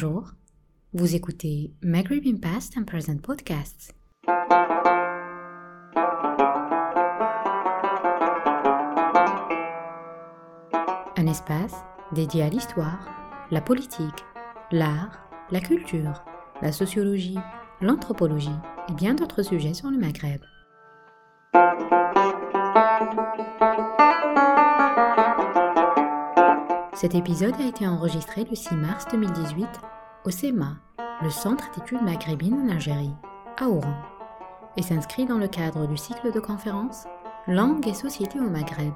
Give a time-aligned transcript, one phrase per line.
[0.00, 0.30] Bonjour,
[0.92, 3.96] vous écoutez Maghreb Past and Present Podcasts.
[11.16, 11.74] Un espace
[12.12, 13.08] dédié à l'histoire,
[13.50, 14.24] la politique,
[14.70, 16.22] l'art, la culture,
[16.62, 17.38] la sociologie,
[17.80, 18.54] l'anthropologie
[18.88, 20.42] et bien d'autres sujets sur le Maghreb.
[26.94, 29.68] Cet épisode a été enregistré le 6 mars 2018
[30.24, 30.76] au CEMA,
[31.22, 33.14] le Centre d'études maghrébines en Algérie,
[33.58, 33.94] à Oran,
[34.76, 37.06] et s'inscrit dans le cadre du cycle de conférences
[37.46, 38.92] Langue et société au Maghreb.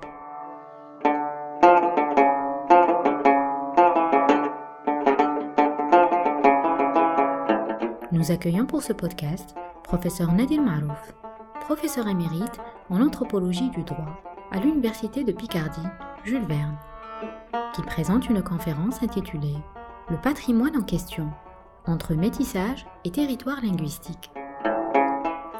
[8.12, 11.14] Nous accueillons pour ce podcast professeur Nadir Marouf,
[11.60, 15.88] professeur émérite en anthropologie du droit à l'Université de Picardie,
[16.24, 16.76] Jules Verne
[17.74, 19.56] qui présente une conférence intitulée
[20.10, 21.30] Le patrimoine en question,
[21.86, 24.30] entre métissage et territoire linguistique.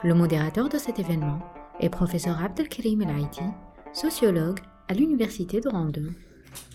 [0.02, 1.38] Le modérateur de cet événement
[1.80, 3.28] est professeur Abdelkrim El
[3.92, 6.02] sociologue à l'Université de Rando.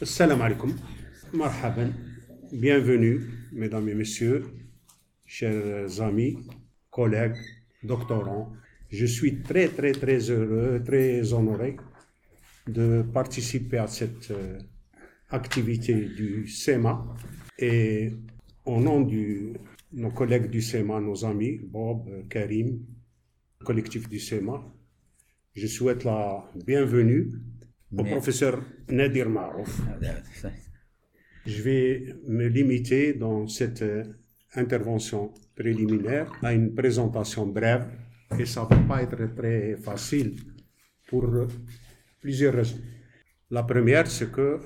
[0.02, 0.74] Salam alaikum,
[1.34, 1.90] marhaban,
[2.54, 4.46] bienvenue, mesdames et messieurs,
[5.26, 6.38] chers amis,
[6.90, 7.36] collègues,
[7.84, 8.54] doctorants.
[8.90, 11.76] Je suis très, très, très heureux, très honoré
[12.66, 14.58] de participer à cette euh,
[15.30, 17.06] activité du SEMA
[17.58, 18.12] et
[18.66, 19.54] au nom de
[19.94, 22.80] nos collègues du SEMA, nos amis, Bob, Karim,
[23.64, 24.64] collectif du SEMA,
[25.56, 27.32] je souhaite la bienvenue
[27.98, 29.82] au professeur Nadir Marouf.
[31.46, 33.84] Je vais me limiter dans cette
[34.56, 37.88] intervention préliminaire à une présentation brève
[38.38, 40.36] et ça ne va pas être très facile
[41.08, 41.26] pour
[42.22, 42.82] plusieurs raisons.
[43.50, 44.60] La première, c'est que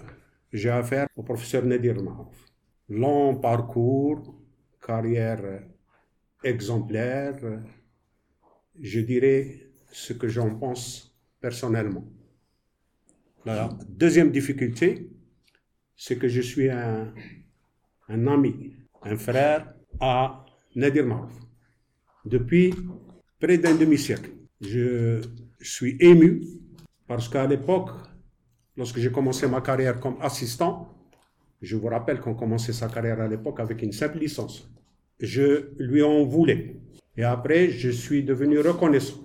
[0.52, 2.51] j'ai affaire au professeur Nadir Marouf.
[2.92, 4.36] Long parcours,
[4.86, 5.64] carrière
[6.44, 7.40] exemplaire,
[8.82, 12.04] je dirais ce que j'en pense personnellement.
[13.46, 15.10] La deuxième difficulté,
[15.96, 17.14] c'est que je suis un,
[18.10, 21.32] ami, un frère à Nadir Marouf.
[22.26, 22.74] Depuis
[23.40, 25.22] près d'un demi-siècle, je
[25.62, 26.42] suis ému
[27.08, 27.92] parce qu'à l'époque,
[28.76, 30.91] lorsque j'ai commencé ma carrière comme assistant,
[31.62, 34.70] je vous rappelle qu'on commençait sa carrière à l'époque avec une simple licence.
[35.20, 36.76] Je lui en voulais.
[37.16, 39.20] Et après, je suis devenu reconnaissant.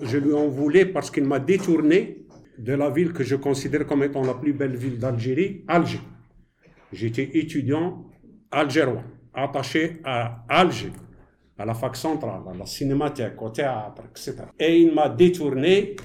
[0.00, 2.26] Je lui en voulais parce qu'il m'a détourné
[2.58, 6.00] de la ville que je considère comme étant la plus belle ville d'Algérie, Alger.
[6.92, 8.06] J'étais étudiant
[8.50, 9.02] algérois,
[9.34, 10.92] attaché à Alger,
[11.58, 14.44] à la fac centrale, à la cinémathèque, au théâtre, etc.
[14.58, 15.96] Et il m'a détourné,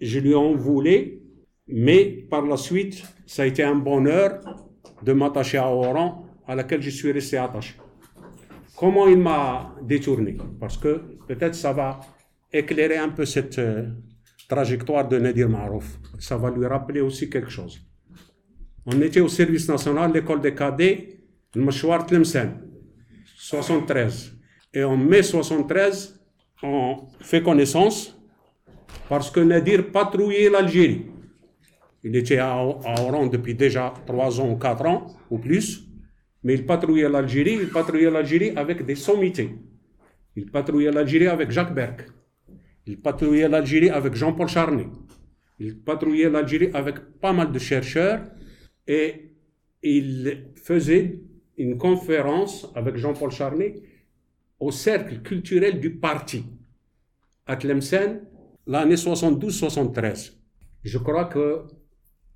[0.00, 1.20] je lui en voulais,
[1.72, 4.40] mais par la suite, ça a été un bonheur
[5.02, 7.74] de m'attacher à Oran, à laquelle je suis resté attaché.
[8.76, 10.36] Comment il m'a détourné?
[10.58, 12.00] Parce que peut-être ça va
[12.52, 13.86] éclairer un peu cette euh,
[14.48, 15.98] trajectoire de Nadir Marouf.
[16.18, 17.80] Ça va lui rappeler aussi quelque chose.
[18.86, 21.20] On était au service national, l'école des cadets,
[21.54, 22.50] le Machouar Tlemcen,
[23.36, 24.32] 73.
[24.72, 26.20] Et en mai 73,
[26.62, 28.18] on fait connaissance
[29.08, 31.06] parce que Nadir patrouillait l'Algérie.
[32.02, 35.86] Il était à, Oran depuis déjà trois ans ou quatre ans ou plus,
[36.42, 39.50] mais il patrouillait l'Algérie, il patrouillait l'Algérie avec des sommités.
[40.36, 42.06] Il patrouillait l'Algérie avec Jacques Berck.
[42.86, 44.86] Il patrouillait l'Algérie avec Jean-Paul Charnay.
[45.58, 48.22] Il patrouillait l'Algérie avec pas mal de chercheurs
[48.86, 49.34] et
[49.82, 51.20] il faisait
[51.58, 53.82] une conférence avec Jean-Paul Charnay
[54.58, 56.44] au cercle culturel du parti
[57.46, 58.20] à Tlemcen
[58.66, 60.32] l'année 72-73.
[60.82, 61.64] Je crois que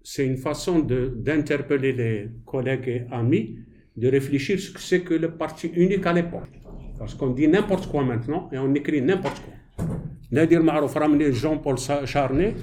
[0.06, 3.59] c'est une façon d'interpeller les collègues et amis,
[3.97, 6.60] de réfléchir ce que c'est que le parti unique à l'époque.
[6.98, 9.86] Parce qu'on dit n'importe quoi maintenant et on écrit n'importe quoi.
[10.30, 12.54] Nadir Marouf ramené Jean-Paul Charnay,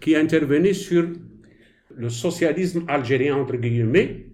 [0.00, 1.08] qui intervenait sur
[1.96, 4.26] le socialisme algérien, entre guillemets,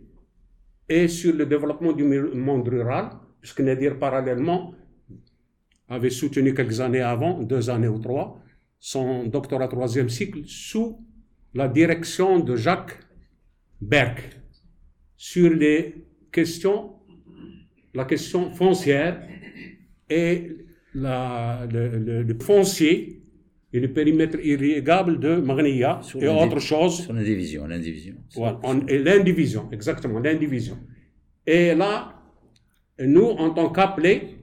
[0.89, 4.75] et sur le développement du monde rural, puisque Nadir, parallèlement,
[5.89, 8.43] avait soutenu quelques années avant, deux années ou trois,
[8.79, 11.03] son doctorat troisième cycle sous
[11.55, 12.99] la direction de Jacques
[13.81, 14.39] Berck
[15.17, 15.95] sur les
[16.31, 16.93] questions,
[17.95, 19.21] la question foncière
[20.09, 20.57] et
[20.95, 23.23] la, le, foncier
[23.73, 27.03] et le périmètre irrigable de Magnia et autre chose.
[27.03, 28.15] Sur l'indivision, l'indivision.
[28.89, 30.79] l'indivision, exactement, l'indivision.
[31.47, 32.15] Et là,
[32.99, 34.37] nous, en tant qu'appelés,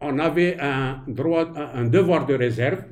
[0.00, 2.84] on avait un droit, un devoir de réserve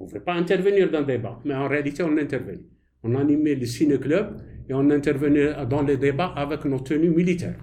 [0.00, 2.64] on ne pouvait pas intervenir dans le débat, mais en réalité, on intervenait.
[3.02, 7.62] On animait le ciné-club et on intervenait dans les débats avec nos tenues militaires.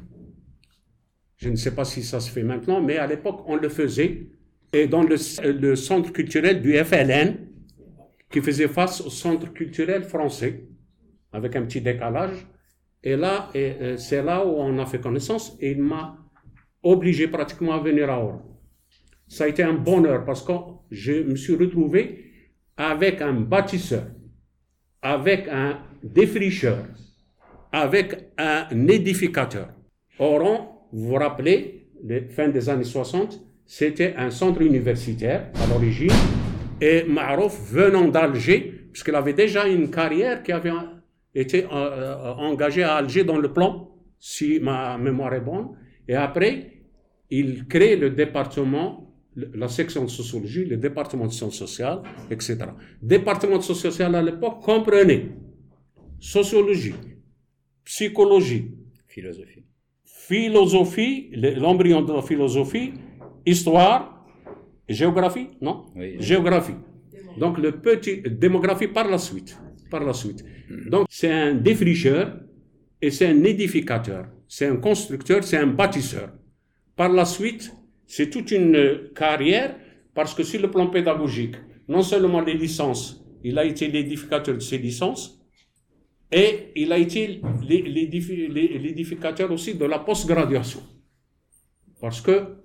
[1.38, 4.28] Je ne sais pas si ça se fait maintenant, mais à l'époque, on le faisait.
[4.72, 7.38] Et dans le, centre culturel du FLN,
[8.30, 10.66] qui faisait face au centre culturel français,
[11.32, 12.46] avec un petit décalage.
[13.04, 16.18] Et là, et, c'est là où on a fait connaissance et il m'a
[16.84, 18.44] obligé pratiquement à venir à Oran.
[19.28, 20.54] Ça a été un bonheur parce que
[20.92, 22.27] je me suis retrouvé
[22.78, 24.06] avec un bâtisseur,
[25.02, 26.86] avec un défricheur,
[27.72, 29.70] avec un édificateur.
[30.20, 31.90] Oran, vous vous rappelez,
[32.30, 36.14] fin des années 60, c'était un centre universitaire à l'origine
[36.80, 40.72] et Marouf venant d'Alger, puisqu'il avait déjà une carrière qui avait
[41.34, 43.90] été euh, euh, engagée à Alger dans le plan,
[44.20, 45.70] si ma mémoire est bonne,
[46.08, 46.72] et après,
[47.30, 49.07] il crée le département
[49.38, 52.02] la section de sociologie, le département de sciences sociales,
[52.32, 52.58] etc.
[53.02, 55.30] Département de sciences sociales à l'époque comprenait
[56.20, 56.96] sociologie,
[57.84, 58.72] psychologie,
[59.08, 59.64] philosophie,
[60.04, 62.94] philosophie, l'embryon de la philosophie,
[63.46, 64.26] histoire,
[64.90, 65.86] géographie, non?
[66.20, 66.76] Géographie.
[67.38, 69.58] Donc le petit démographie par la suite,
[69.92, 70.44] par la suite.
[70.70, 70.90] Hmm.
[70.90, 72.40] Donc c'est un défricheur
[73.02, 76.32] et c'est un édificateur, c'est un constructeur, c'est un bâtisseur.
[76.96, 77.72] Par la suite,
[78.08, 79.76] c'est toute une carrière
[80.16, 81.56] parce que sur le plan pédagogique,
[81.88, 85.40] non seulement les licences, il a été l'édificateur de ces licences,
[86.32, 90.82] et il a été l'édificateur aussi de la postgraduation.
[92.02, 92.58] Parce que,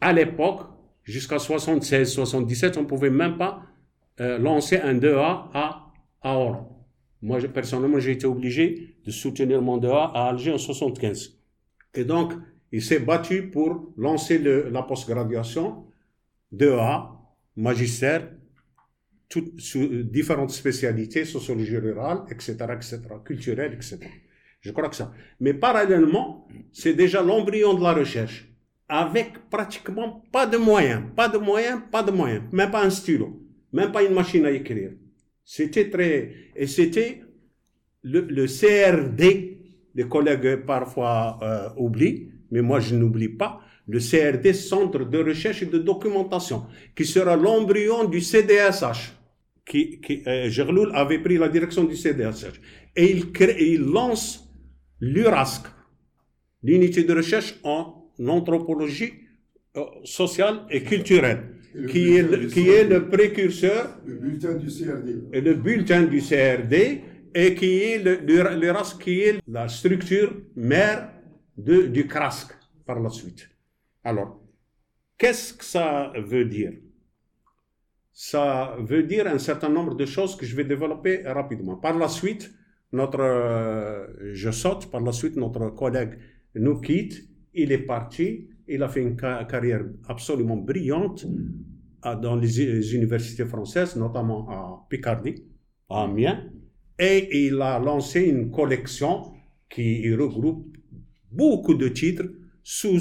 [0.00, 0.60] à l'époque,
[1.02, 3.62] jusqu'à 76, 77, on ne pouvait même pas
[4.20, 5.92] euh, lancer un 2A à,
[6.22, 6.86] à Oran.
[7.20, 11.40] Moi, personnellement, j'ai été obligé de soutenir mon 2A à Alger en 75.
[11.94, 12.34] Et donc,
[12.72, 15.84] il s'est battu pour lancer le, la postgraduation
[16.52, 17.18] de A,
[17.56, 18.30] magistère,
[19.28, 23.98] toutes, sous différentes spécialités, sociologie rurale, etc., etc., culturelle, etc.
[24.60, 25.12] Je crois que ça.
[25.40, 28.48] Mais parallèlement, c'est déjà l'embryon de la recherche,
[28.88, 33.42] avec pratiquement pas de moyens, pas de moyens, pas de moyens, même pas un stylo,
[33.72, 34.92] même pas une machine à écrire.
[35.44, 37.22] C'était très, et c'était
[38.02, 39.58] le, le CRD,
[39.94, 45.62] les collègues parfois euh, oublient, mais moi je n'oublie pas, le CRD, Centre de recherche
[45.62, 49.14] et de documentation, qui sera l'embryon du CDSH.
[49.64, 52.58] Qui, qui, euh, Gerloul avait pris la direction du CDSH.
[52.96, 54.48] Et il, crée, il lance
[55.00, 55.66] l'URASC,
[56.62, 59.12] l'unité de recherche en anthropologie
[59.76, 61.54] euh, sociale et culturelle,
[61.90, 63.98] qui, est le, qui est le précurseur.
[64.06, 65.18] Le bulletin du CRD.
[65.34, 67.02] Et le bulletin du CRD,
[67.34, 67.98] et qui est
[68.58, 71.10] l'URASC, qui est la structure mère
[71.58, 72.52] du CRASC
[72.86, 73.50] par la suite.
[74.04, 74.40] Alors,
[75.18, 76.72] qu'est-ce que ça veut dire?
[78.12, 81.76] Ça veut dire un certain nombre de choses que je vais développer rapidement.
[81.76, 82.50] Par la suite,
[82.92, 86.18] notre, euh, je saute, par la suite, notre collègue
[86.54, 91.26] nous quitte, il est parti, il a fait une carrière absolument brillante
[92.02, 95.44] dans les universités françaises, notamment à Picardie,
[95.88, 96.50] à Amiens,
[96.98, 99.32] et il a lancé une collection
[99.68, 100.77] qui regroupe
[101.30, 102.24] beaucoup de titres
[102.62, 102.98] sous,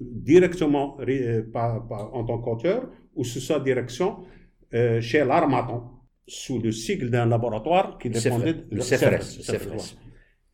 [0.00, 4.24] directement euh, en tant qu'auteur ou sous sa direction
[4.72, 5.82] euh, chez l'Armaton,
[6.26, 9.96] sous le sigle d'un laboratoire qui dépendait de CFRS.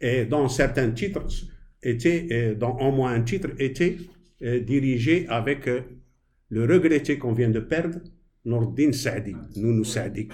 [0.00, 1.24] Et dans certains titres,
[1.82, 3.96] était, euh, dans au moins un titre, était
[4.42, 7.98] dirigé avec le regretté qu'on vient de perdre,
[8.46, 10.28] Nordin Saadi, Nounou Saadi,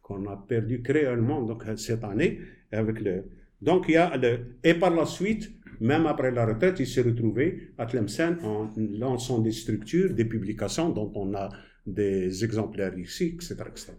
[0.00, 2.38] qu'on a perdu créolement donc, cette année
[2.70, 3.24] avec le,
[3.60, 5.50] donc, il y a le, et par la suite,
[5.80, 10.90] même après la retraite, il s'est retrouvé à Tlemcen en lançant des structures, des publications
[10.90, 11.48] dont on a
[11.86, 13.56] des exemplaires ici, etc.
[13.68, 13.92] etc.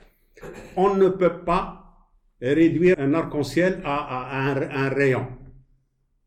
[0.76, 1.86] On ne peut pas
[2.42, 5.28] réduire un arc-en-ciel à, un, rayon.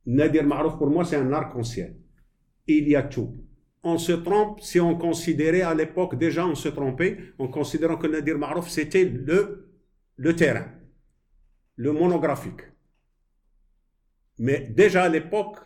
[0.05, 1.97] Nadir Marouf, pour moi, c'est un arc-en-ciel.
[2.67, 3.35] Il y a tout.
[3.83, 8.07] On se trompe si on considérait à l'époque, déjà on se trompait, en considérant que
[8.07, 9.73] Nadir Marouf, c'était le,
[10.17, 10.67] le terrain,
[11.77, 12.72] le monographique.
[14.39, 15.59] Mais déjà à l'époque,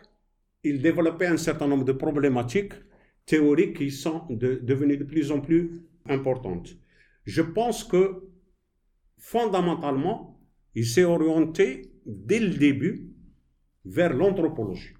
[0.63, 2.73] il développait un certain nombre de problématiques
[3.25, 6.75] théoriques qui sont devenues de plus en plus importantes.
[7.25, 8.23] Je pense que
[9.17, 10.39] fondamentalement,
[10.75, 13.11] il s'est orienté dès le début
[13.85, 14.93] vers l'anthropologie.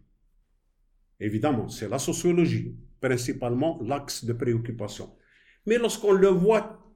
[1.19, 5.15] Évidemment, c'est la sociologie, principalement l'axe de préoccupation.
[5.65, 6.93] Mais lorsqu'on le voit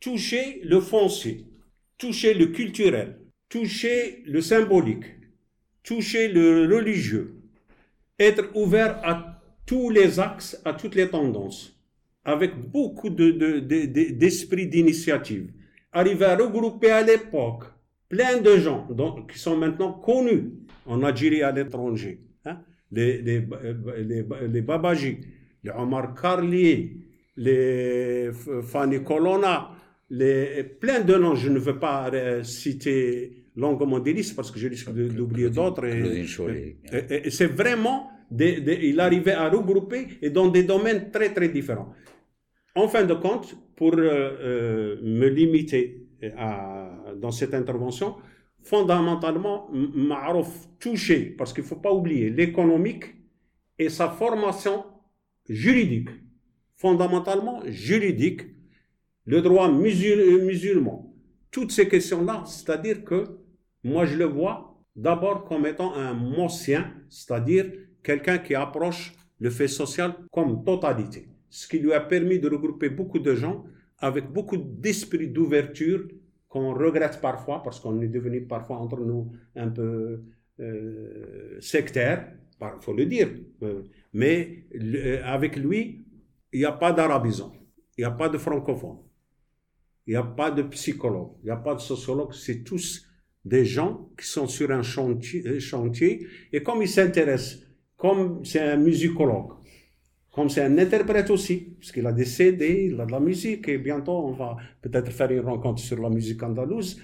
[0.00, 1.46] toucher le foncier,
[1.98, 5.19] toucher le culturel, toucher le symbolique,
[5.82, 7.34] toucher le religieux,
[8.18, 11.76] être ouvert à tous les axes, à toutes les tendances,
[12.24, 15.52] avec beaucoup d'esprit de, de, d'esprit d'initiative,
[15.92, 17.64] arriver à regrouper à l'époque
[18.08, 18.88] plein de gens
[19.32, 20.52] qui sont maintenant connus
[20.84, 22.20] en Algérie à l'étranger.
[22.44, 22.58] Hein.
[22.90, 23.40] Les,
[24.60, 25.18] Babaji,
[25.62, 26.96] les Omar Carlier,
[27.36, 28.30] les
[28.64, 29.70] Fanny Colonna,
[30.10, 34.58] les, plein de noms, je ne veux pas euh, citer longuement des listes parce que
[34.58, 35.86] je risque d'oublier d'autres.
[37.30, 41.92] C'est vraiment, il arrivait à regrouper et dans des domaines très très différents.
[42.74, 48.16] En fin de compte, pour euh, euh, me limiter à, dans cette intervention,
[48.62, 53.06] fondamentalement, Marouf touché, parce qu'il ne faut pas oublier, l'économique
[53.78, 54.84] et sa formation
[55.48, 56.10] juridique,
[56.76, 58.42] fondamentalement juridique,
[59.24, 61.14] le droit musulman,
[61.50, 63.39] toutes ces questions-là, c'est-à-dire que
[63.84, 67.72] moi je le vois d'abord comme étant un mossien, c'est-à-dire
[68.02, 72.90] quelqu'un qui approche le fait social comme totalité, ce qui lui a permis de regrouper
[72.90, 73.64] beaucoup de gens
[73.98, 76.08] avec beaucoup d'esprit d'ouverture
[76.48, 80.22] qu'on regrette parfois parce qu'on est devenu parfois entre nous un peu
[80.58, 83.28] euh, sectaire, il faut le dire.
[83.62, 83.82] Euh,
[84.12, 84.64] mais
[85.24, 86.04] avec lui,
[86.52, 87.52] il n'y a pas d'arabisant,
[87.96, 88.98] il n'y a pas de francophone,
[90.06, 93.06] il n'y a pas de psychologue, il n'y a pas de sociologue, c'est tous
[93.44, 97.60] des gens qui sont sur un chantier, euh, chantier et comme ils s'intéressent,
[97.96, 99.52] comme c'est un musicologue,
[100.32, 103.68] comme c'est un interprète aussi, parce qu'il a des CD, il a de la musique,
[103.68, 107.00] et bientôt on va peut-être faire une rencontre sur la musique andalouse.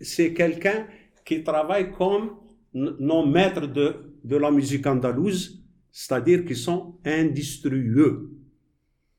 [0.00, 0.86] C'est quelqu'un
[1.24, 2.36] qui travaille comme
[2.74, 8.30] nos maîtres de, de la musique andalouse, c'est-à-dire qui sont industrieux.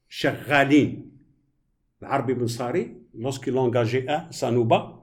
[0.08, 0.92] Cheikh Ghalin,
[2.00, 4.97] l'Arbi Ben Sari, lorsqu'il a engagé un Sanouba,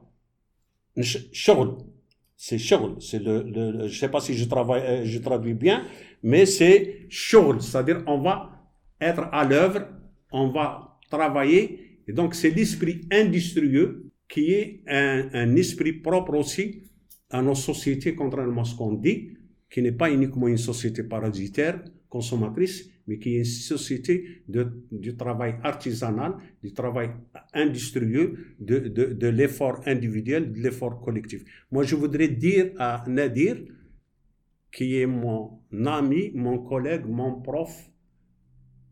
[1.03, 5.85] c'est shogl, c'est le, le, je sais pas si je travaille, euh, je traduis bien,
[6.23, 8.51] mais c'est shogl, c'est-à-dire on va
[9.01, 9.89] être à l'œuvre,
[10.31, 16.83] on va travailler, et donc c'est l'esprit industrieux qui est un, un, esprit propre aussi
[17.31, 19.37] à nos sociétés, contrairement à ce qu'on dit,
[19.75, 24.63] qui n'est pas uniquement une société parasitaire, consommatrice, mais qui est une société de,
[24.93, 27.11] du travail artisanal, du travail
[27.53, 31.43] industrieux, de, de, de l'effort individuel, de l'effort collectif.
[31.73, 33.57] Moi, je voudrais dire à Nadir,
[34.71, 37.73] qui est mon ami, mon collègue, mon prof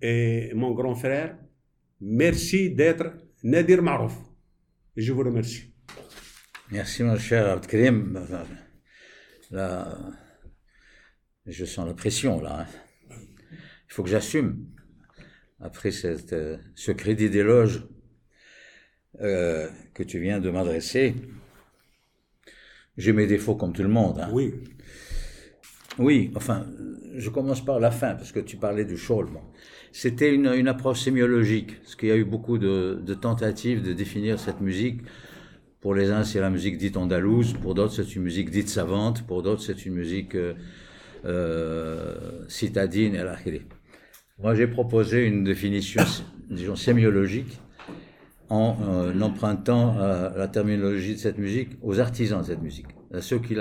[0.01, 1.39] et mon grand frère,
[2.01, 3.07] merci d'être
[3.45, 4.17] Nadir Marouf.
[4.97, 5.73] Je vous remercie.
[6.73, 8.19] Merci, mon cher Abdelkrim.
[11.47, 12.61] Je sens la pression, là.
[12.61, 12.67] Hein
[13.93, 14.65] il faut que j'assume,
[15.61, 17.87] après cette, euh, ce crédit d'éloge
[19.21, 21.15] euh, que tu viens de m'adresser,
[22.97, 24.19] j'ai mes défauts comme tout le monde.
[24.19, 24.31] Hein.
[24.33, 24.55] Oui.
[25.99, 26.67] Oui, enfin,
[27.15, 29.53] je commence par la fin, parce que tu parlais du chôlement.
[29.93, 33.93] C'était une, une, approche sémiologique, parce qu'il y a eu beaucoup de, de, tentatives de
[33.93, 35.03] définir cette musique.
[35.83, 39.27] Pour les uns, c'est la musique dite andalouse, pour d'autres, c'est une musique dite savante,
[39.27, 40.55] pour d'autres, c'est une musique euh
[42.49, 43.23] citadine, et
[44.43, 46.03] moi, j'ai proposé une définition,
[46.51, 47.61] disons, sémiologique
[48.49, 53.21] en euh, empruntant euh, la terminologie de cette musique aux artisans de cette musique, à
[53.21, 53.57] ceux qui,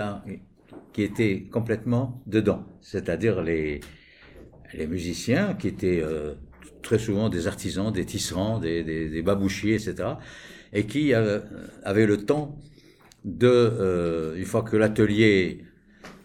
[0.91, 3.81] qui étaient complètement dedans, c'est-à-dire les,
[4.73, 6.33] les musiciens qui étaient euh,
[6.81, 10.09] très souvent des artisans, des tisserands, des, des, des babouchiers, etc.,
[10.73, 12.57] et qui avaient le temps
[13.25, 15.65] de, une fois que l'atelier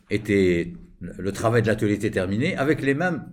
[0.09, 3.25] était, le travail de l'atelier était terminé, avec les mêmes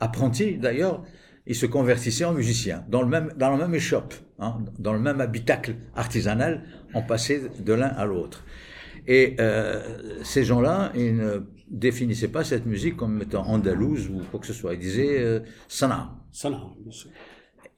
[0.00, 1.04] apprentis d'ailleurs,
[1.46, 5.00] ils se convertissaient en musiciens, dans le même, dans la même échoppe, hein, dans le
[5.00, 6.62] même habitacle artisanal,
[6.94, 8.44] on passait de l'un à l'autre.
[9.06, 9.82] Et euh,
[10.22, 14.52] ces gens-là, ils ne définissaient pas cette musique comme étant andalouse ou quoi que ce
[14.52, 14.74] soit.
[14.74, 16.14] Ils disaient euh, sana.
[16.30, 16.62] Sana,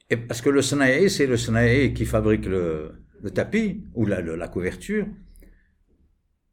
[0.09, 2.91] Et parce que le sanaï, c'est le sanaï qui fabrique le,
[3.23, 5.07] le tapis ou la, la couverture.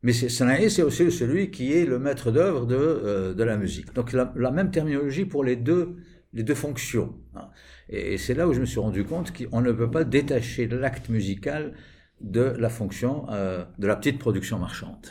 [0.02, 3.92] Mais Sanaï, c'est aussi celui qui est le maître d'œuvre de, euh, de la musique.
[3.94, 5.96] Donc la, la, même terminologie pour les deux,
[6.32, 7.14] les deux fonctions.
[7.36, 7.48] Hein.
[7.88, 11.08] Et, c'est là où je me suis rendu compte qu'on ne peut pas détacher l'acte
[11.08, 11.74] musical
[12.20, 15.06] de la fonction euh, de la petite production marchande.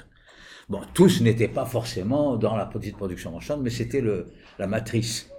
[0.68, 4.04] Bon, tous n'étaient pas forcément dans la petite production marchande, mais c'était
[4.60, 5.30] la matrice.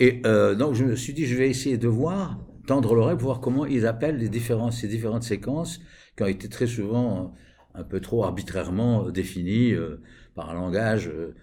[0.00, 3.26] Et euh, donc je me suis dit, je vais essayer de voir, tendre l'oreille pour
[3.26, 5.80] voir comment ils appellent les différentes, ces différentes séquences
[6.16, 7.34] qui ont été très souvent
[7.76, 10.00] un peu trop arbitrairement défini euh,
[10.34, 11.34] par un langage, euh,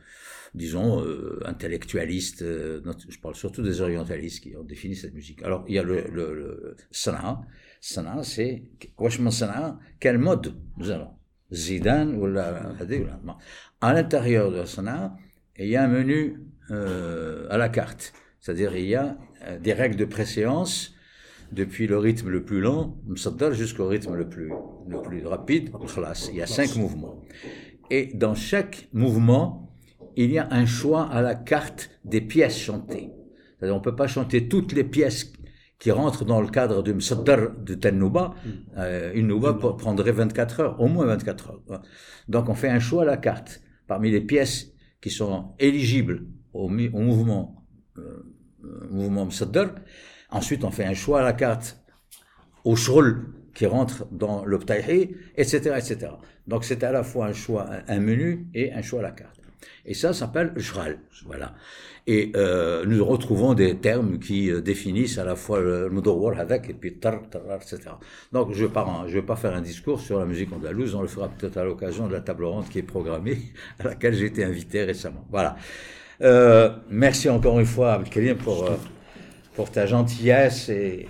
[0.53, 2.43] disons, euh, intellectualiste.
[2.43, 5.41] je parle surtout des orientalistes qui ont défini cette musique.
[5.43, 7.41] Alors, il y a le, le, le sana.
[7.79, 8.63] Sana, c'est,
[9.29, 11.11] sana, quel mode nous allons
[11.51, 12.73] Zidane ou la,
[13.81, 15.15] À l'intérieur de sana,
[15.57, 18.13] il y a un menu à la carte.
[18.39, 19.17] C'est-à-dire, il y a
[19.61, 20.95] des règles de préséance
[21.53, 22.97] depuis le rythme le plus lent,
[23.51, 24.51] jusqu'au rythme le plus,
[24.87, 25.71] le plus rapide,
[26.29, 27.21] il y a cinq mouvements.
[27.89, 29.71] Et dans chaque mouvement,
[30.15, 33.11] il y a un choix à la carte des pièces chantées.
[33.61, 35.31] On peut pas chanter toutes les pièces
[35.79, 38.35] qui rentrent dans le cadre du msaddar de Tennouba.
[38.77, 41.81] Euh, une nouba prendrait 24 heures, au moins 24 heures.
[42.27, 43.61] Donc, on fait un choix à la carte.
[43.87, 47.65] Parmi les pièces qui sont éligibles au, mouvement,
[47.97, 48.23] euh,
[48.89, 49.75] mouvement msaddar,
[50.33, 51.79] Ensuite, on fait un choix à la carte
[52.65, 56.07] au shrul qui rentre dans le ptaihi, etc., etc.
[56.47, 59.39] Donc, c'est à la fois un choix, un menu et un choix à la carte.
[59.85, 60.97] Et ça s'appelle shral.
[61.25, 61.53] Voilà.
[62.07, 66.69] Et euh, nous retrouvons des termes qui euh, définissent à la fois le mudawwar avec
[66.69, 67.79] et puis tar, tar, etc.
[68.31, 68.69] Donc, je ne
[69.13, 70.95] vais pas faire un discours sur la musique andalouse.
[70.95, 73.37] On le fera peut-être à l'occasion de la table ronde qui est programmée,
[73.79, 75.25] à laquelle j'ai été invité récemment.
[75.29, 75.57] Voilà.
[76.21, 78.67] Euh, merci encore une fois, Abdelkarim, pour
[79.55, 81.07] pour ta gentillesse et,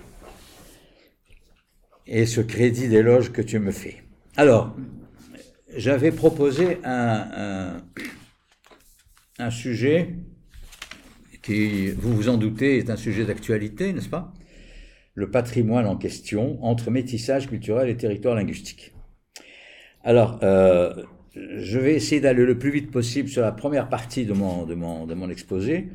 [2.26, 4.02] ce crédit d'éloge que tu me fais.
[4.36, 4.76] Alors,
[5.76, 7.80] j'avais proposé un,
[9.50, 10.14] sujet
[11.42, 14.32] qui, vous vous en doutez, est un sujet d'actualité, n'est-ce pas?
[15.14, 18.92] Le patrimoine en question entre métissage culturel et territoire linguistique.
[20.02, 20.92] Alors, euh,
[21.34, 25.88] je vais essayer d'aller le plus vite possible sur la première partie de mon, exposé,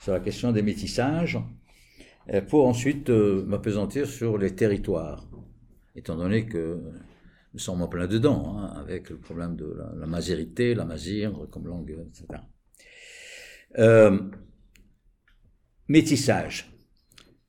[0.00, 1.38] sur la question des métissages,
[2.48, 5.28] pour ensuite euh, m'apesantir sur les territoires,
[5.94, 6.80] étant donné que
[7.52, 11.46] nous sommes en plein dedans, hein, avec le problème de la, la mazérité, la mazire
[11.50, 12.42] comme langue, etc.
[13.78, 14.18] Euh,
[15.88, 16.72] métissage.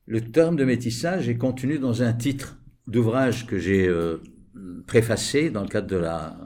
[0.05, 2.57] Le terme de métissage est contenu dans un titre
[2.87, 4.21] d'ouvrage que j'ai euh,
[4.85, 6.37] préfacé dans le cadre de la,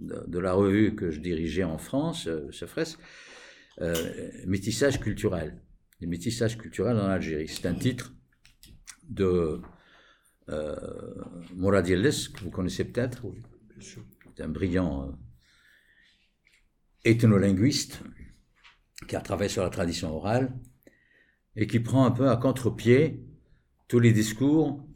[0.00, 2.50] de, la revue que je dirigeais en France, euh,
[3.80, 3.94] euh,
[4.46, 5.60] Métissage culturel
[6.00, 7.48] les métissages culturels en Algérie.
[7.48, 8.14] C'est un titre
[9.08, 9.60] de
[10.48, 10.76] euh,
[11.54, 13.24] Mourad que vous connaissez peut-être.
[13.24, 13.42] Oui,
[13.80, 15.12] C'est un brillant euh,
[17.04, 18.02] ethnolinguiste
[19.06, 20.52] qui a travaillé sur la tradition orale
[21.56, 23.24] et qui prend un peu à contre-pied
[23.88, 24.86] tous les discours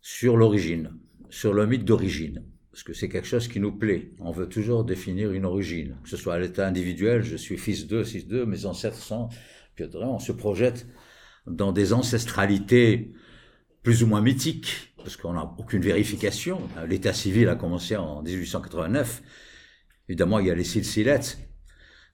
[0.00, 0.98] sur l'origine,
[1.30, 2.44] sur le mythe d'origine.
[2.72, 4.12] Parce que c'est quelque chose qui nous plaît.
[4.20, 5.98] On veut toujours définir une origine.
[6.02, 9.28] Que ce soit à l'état individuel, je suis fils d'eux, fils d'eux, mes ancêtres sont
[9.94, 10.86] on se projette
[11.46, 13.12] dans des ancestralités
[13.82, 16.60] plus ou moins mythiques, parce qu'on n'a aucune vérification.
[16.86, 19.22] L'état civil a commencé en 1889.
[20.08, 21.38] Évidemment, il y a les silsilettes,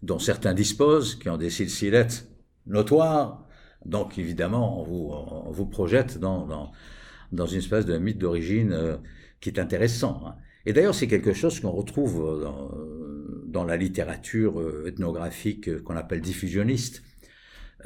[0.02, 2.28] dont certains disposent, qui ont des silsilettes
[2.66, 3.46] notoires.
[3.84, 6.72] Donc, évidemment, on vous, on vous projette dans, dans,
[7.32, 8.96] dans, une espèce de mythe d'origine euh,
[9.40, 10.22] qui est intéressant.
[10.26, 10.36] Hein.
[10.66, 12.70] Et d'ailleurs, c'est quelque chose qu'on retrouve dans,
[13.46, 17.02] dans, la littérature euh, ethnographique euh, qu'on appelle diffusionniste.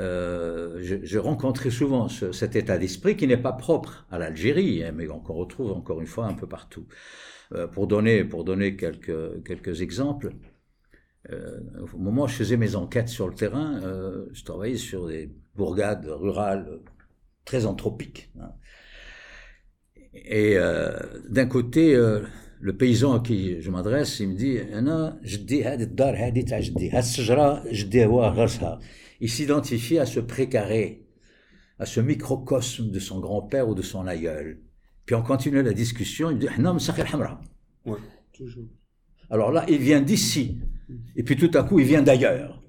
[0.01, 4.93] Euh, je, je, souvent ce, cet état d'esprit qui n'est pas propre à l'Algérie, hein,
[4.95, 6.87] mais qu'on retrouve encore une fois un peu partout.
[7.53, 10.33] Euh, pour donner, quelques, exemples,
[11.31, 11.59] euh,
[11.93, 15.31] au moment où je faisais mes enquêtes sur le terrain, euh, je travaillais sur des
[15.57, 16.81] bourgades rurales
[17.45, 18.31] très anthropiques.
[18.41, 18.53] Hein.
[20.15, 20.57] Et
[21.29, 24.59] d'un côté, le paysan à qui je m'adresse, il me dit,
[29.21, 31.07] il s'identifie à ce précaré,
[31.79, 34.61] à ce microcosme de son grand-père ou de son aïeul.
[35.07, 36.49] Puis on continue la discussion, il dit
[37.87, 37.99] ouais,
[38.33, 38.65] toujours.
[39.31, 40.61] Alors là, il vient d'ici,
[41.17, 42.63] et puis tout à coup, il vient d'ailleurs.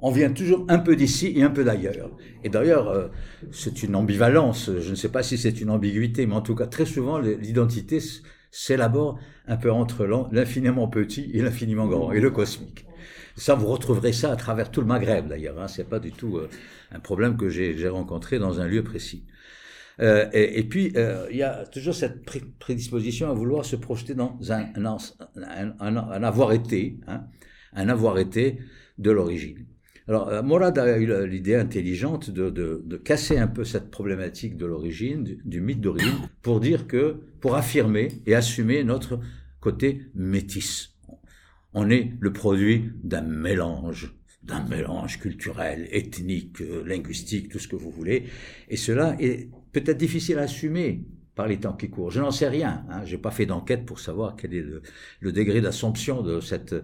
[0.00, 2.16] On vient toujours un peu d'ici et un peu d'ailleurs.
[2.44, 3.08] Et d'ailleurs, euh,
[3.50, 6.66] c'est une ambivalence, je ne sais pas si c'est une ambiguïté, mais en tout cas,
[6.66, 7.98] très souvent, l'identité
[8.50, 9.18] s'élabore
[9.48, 12.85] un peu entre l'infiniment petit et l'infiniment grand, et le cosmique.
[13.36, 15.60] Ça, vous retrouverez ça à travers tout le Maghreb d'ailleurs.
[15.60, 15.68] Hein.
[15.68, 16.48] C'est pas du tout euh,
[16.90, 19.24] un problème que j'ai rencontré dans un lieu précis.
[20.00, 22.24] Euh, et, puis, euh, il y a toujours cette
[22.58, 27.24] prédisposition à vouloir se projeter dans un, avoir été, hein,
[27.72, 28.58] un avoir été
[28.98, 29.66] de l'origine.
[30.08, 35.40] Alors, Morad a eu l'idée intelligente de, casser un peu cette problématique de l'origine, du,
[35.44, 39.18] du, mythe d'origine, pour dire que, pour affirmer et assumer notre
[39.60, 40.95] côté métis
[41.76, 47.90] on est le produit d'un mélange, d'un mélange culturel, ethnique, linguistique, tout ce que vous
[47.90, 48.24] voulez.
[48.70, 52.10] Et cela est peut-être difficile à assumer par les temps qui courent.
[52.10, 52.86] Je n'en sais rien.
[52.88, 53.04] Hein.
[53.04, 54.64] J'ai pas fait d'enquête pour savoir quel est
[55.20, 56.74] le, degré d'assomption de cette,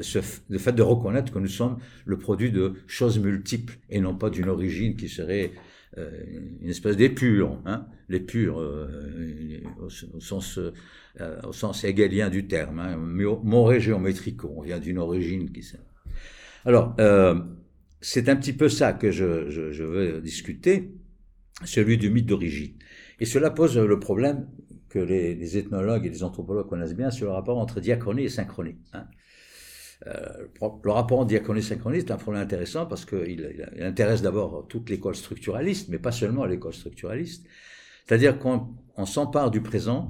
[0.00, 4.30] ce, fait de reconnaître que nous sommes le produit de choses multiples et non pas
[4.30, 5.50] d'une origine qui serait
[5.96, 12.96] une espèce d'épure, hein, l'épure euh, au, sens euh, au sens hegelien du terme, hein,
[12.96, 15.64] moré géométrico, on vient d'une origine qui
[16.64, 16.94] Alors,
[18.00, 20.92] c'est un petit peu ça que je, veux discuter.
[21.64, 22.74] celui du mythe d'origine.
[23.18, 24.46] Et cela pose le problème
[24.88, 28.76] que les, ethnologues et les anthropologues connaissent bien sur le rapport entre diachronie et synchronie.
[28.92, 29.06] Hein.
[30.06, 30.46] Euh,
[30.84, 35.88] le rapport synchronie est un problème intéressant parce qu'il il intéresse d'abord toute l'école structuraliste,
[35.88, 37.46] mais pas seulement l'école structuraliste.
[38.06, 40.08] C'est-à-dire qu'on s'empare du présent,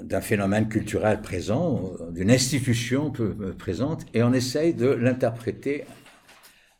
[0.00, 3.12] d'un phénomène culturel présent, d'une institution
[3.58, 5.84] présente, et on essaye de l'interpréter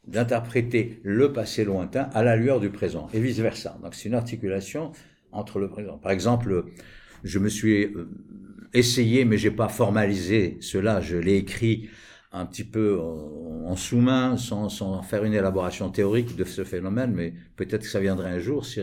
[0.06, 3.78] d'interpréter le passé lointain à la lueur du présent, et vice-versa.
[3.82, 4.92] Donc c'est une articulation
[5.30, 5.98] entre le présent.
[5.98, 6.64] Par exemple,
[7.24, 8.10] je me suis euh,
[8.74, 11.88] essayé, mais j'ai pas formalisé cela, je l'ai écrit
[12.32, 17.34] un petit peu en, sous-main, sans, sans, faire une élaboration théorique de ce phénomène, mais
[17.56, 18.80] peut-être que ça viendrait un jour si,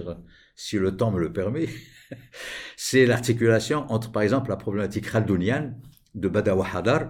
[0.56, 1.68] si le temps me le permet.
[2.78, 5.76] C'est l'articulation entre, par exemple, la problématique khaldounienne
[6.14, 7.10] de Badawi Hadar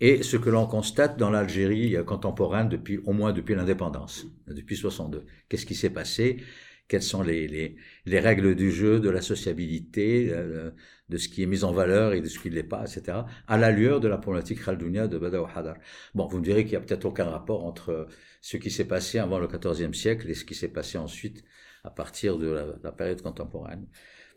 [0.00, 5.24] et ce que l'on constate dans l'Algérie contemporaine depuis, au moins depuis l'indépendance, depuis 62.
[5.48, 6.42] Qu'est-ce qui s'est passé?
[6.90, 10.72] Quelles sont les, les, les, règles du jeu, de la sociabilité, euh,
[11.08, 13.18] de ce qui est mis en valeur et de ce qui ne l'est pas, etc.,
[13.46, 15.76] à la lueur de la problématique khaldounia de Badawi Hadar.
[16.16, 18.08] Bon, vous me direz qu'il n'y a peut-être aucun rapport entre
[18.40, 21.44] ce qui s'est passé avant le XIVe siècle et ce qui s'est passé ensuite
[21.84, 23.86] à partir de la, la période contemporaine.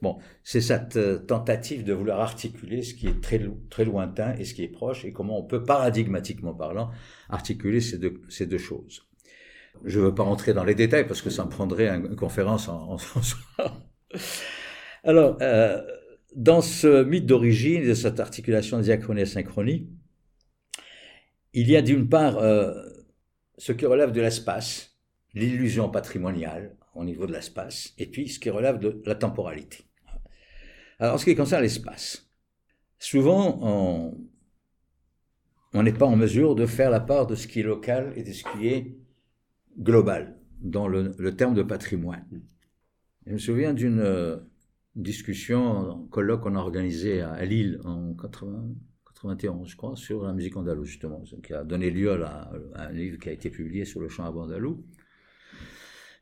[0.04, 4.46] Bon, c'est cette euh, tentative de vouloir articuler ce qui est très, très lointain et
[4.46, 6.92] ce qui est proche, et comment on peut, paradigmatiquement parlant,
[7.30, 9.08] articuler ces deux, ces deux choses.
[9.84, 12.68] Je ne veux pas rentrer dans les détails parce que ça me prendrait une conférence
[12.70, 12.98] en, en.
[15.04, 15.82] Alors, euh,
[16.36, 19.90] dans ce mythe d'origine, de cette articulation diachronie et synchronie,
[21.54, 22.74] il y a d'une part euh,
[23.58, 24.98] ce qui relève de l'espace,
[25.34, 29.84] l'illusion patrimoniale au niveau de l'espace, et puis ce qui relève de la temporalité.
[31.00, 32.30] Alors, en ce qui concerne l'espace,
[33.00, 33.60] souvent
[35.74, 38.24] on n'est pas en mesure de faire la part de ce qui est local et
[38.24, 38.96] de ce qui est
[39.78, 42.26] global dans le, terme de patrimoine.
[43.26, 44.38] Je me souviens d'une euh,
[44.96, 50.56] discussion, un colloque qu'on a organisé à, Lille en 91, je crois, sur la musique
[50.58, 54.10] andalouse, justement, qui a donné lieu à, un livre qui a été publié sur le
[54.10, 54.84] chant andalou.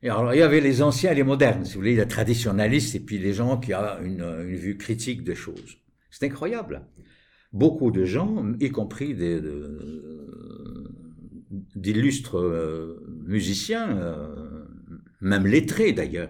[0.03, 2.95] Et alors, il y avait les anciens et les modernes, si vous voulez, les traditionnalistes
[2.95, 5.77] et puis les gens qui ont une, une vue critique des choses.
[6.09, 6.81] C'est incroyable.
[7.53, 9.39] Beaucoup de gens, y compris des,
[11.75, 14.65] d'illustres euh, musiciens, euh,
[15.19, 16.29] même lettrés d'ailleurs,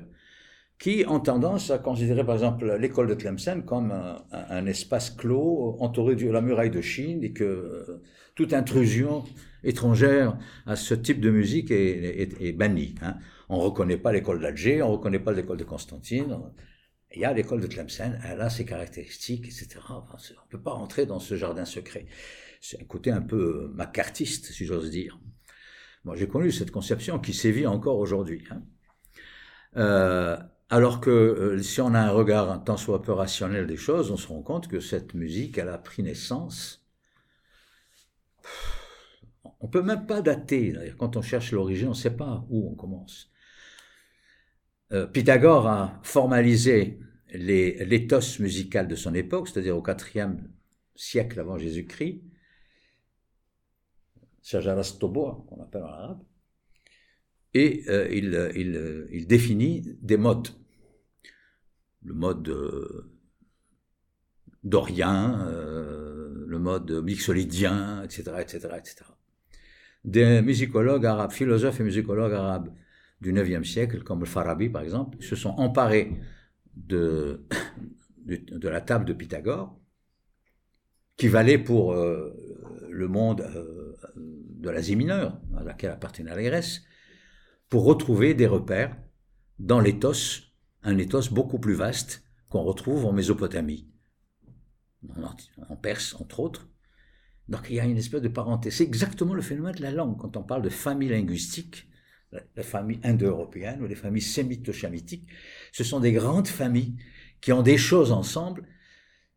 [0.80, 3.94] qui ont tendance à considérer par exemple l'école de Tlemcen comme
[4.32, 8.02] un, espace clos entouré de la muraille de Chine et que euh,
[8.34, 9.24] toute intrusion
[9.64, 12.96] étrangère à ce type de musique est, bannie.
[13.04, 13.18] Hein.
[13.50, 16.40] On ne reconnaît pas l'école d'Alger, on ne reconnaît pas l'école de Constantine.
[17.14, 19.82] Il y a l'école de Tlemcen, elle a ses caractéristiques, etc.
[19.90, 22.08] on ne peut pas rentrer dans ce jardin secret
[22.62, 25.20] c'est un côté un peu macartiste, si j'ose dire.
[26.06, 28.44] Moi, j'ai connu cette conception qui sévit encore aujourd'hui.
[28.52, 28.62] Hein.
[29.78, 30.38] Euh,
[30.70, 34.12] alors que euh, si on a un regard un tant soit peu rationnel des choses,
[34.12, 36.88] on se rend compte que cette musique, elle a pris naissance.
[39.60, 40.94] On peut même pas dater.
[40.98, 43.32] Quand on cherche l'origine, on ne sait pas où on commence.
[44.92, 47.00] Euh, Pythagore a formalisé
[47.34, 50.38] l'éthos musical de son époque, c'est-à-dire au IVe
[50.96, 52.22] siècle avant Jésus-Christ,
[54.44, 56.24] Shajaras Toboa, qu'on appelle en arabe,
[57.54, 60.48] et euh, il, il, il, définit des modes.
[62.04, 63.12] Le mode euh,
[64.64, 68.96] dorien, euh, le mode mixolydien, etc., etc., etc.
[70.04, 72.74] Des musicologues arabes, philosophes et musicologues arabes
[73.20, 76.14] du IXe siècle, comme le Farabi par exemple, se sont emparés
[76.76, 77.46] de
[78.64, 79.78] la table de Pythagore,
[81.18, 83.46] qui valait pour le monde
[84.62, 86.84] de l'Asie mineure, à laquelle appartenait la Grèce,
[87.68, 88.96] pour retrouver des repères
[89.60, 90.44] dans l'éthos,
[90.84, 93.90] un éthos beaucoup plus vaste qu'on retrouve en Mésopotamie,
[95.70, 96.70] en Perse entre autres.
[97.48, 98.72] Donc il y a une espèce de parenté.
[98.72, 100.18] C'est exactement le phénomène de la langue.
[100.18, 101.88] Quand on parle de famille linguistique,
[102.56, 105.28] la famille indo-européenne ou les familles sémito-chamitiques,
[105.72, 106.96] ce sont des grandes familles
[107.42, 108.68] qui ont des choses ensemble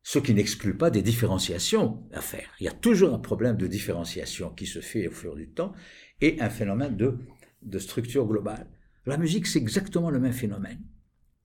[0.05, 2.51] ce qui n'exclut pas des différenciations à faire.
[2.61, 5.73] Il y a toujours un problème de différenciation qui se fait au fur du temps
[6.21, 8.69] et un phénomène de, structure globale.
[9.07, 10.83] La musique, c'est exactement le même phénomène.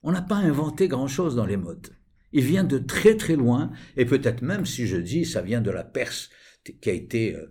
[0.02, 1.96] On n'a pas inventé grand-chose dans les modes.
[2.32, 5.70] Il vient de très très loin, et peut-être même si je dis ça vient de
[5.70, 6.28] la Perse,
[6.82, 7.46] qui a été euh,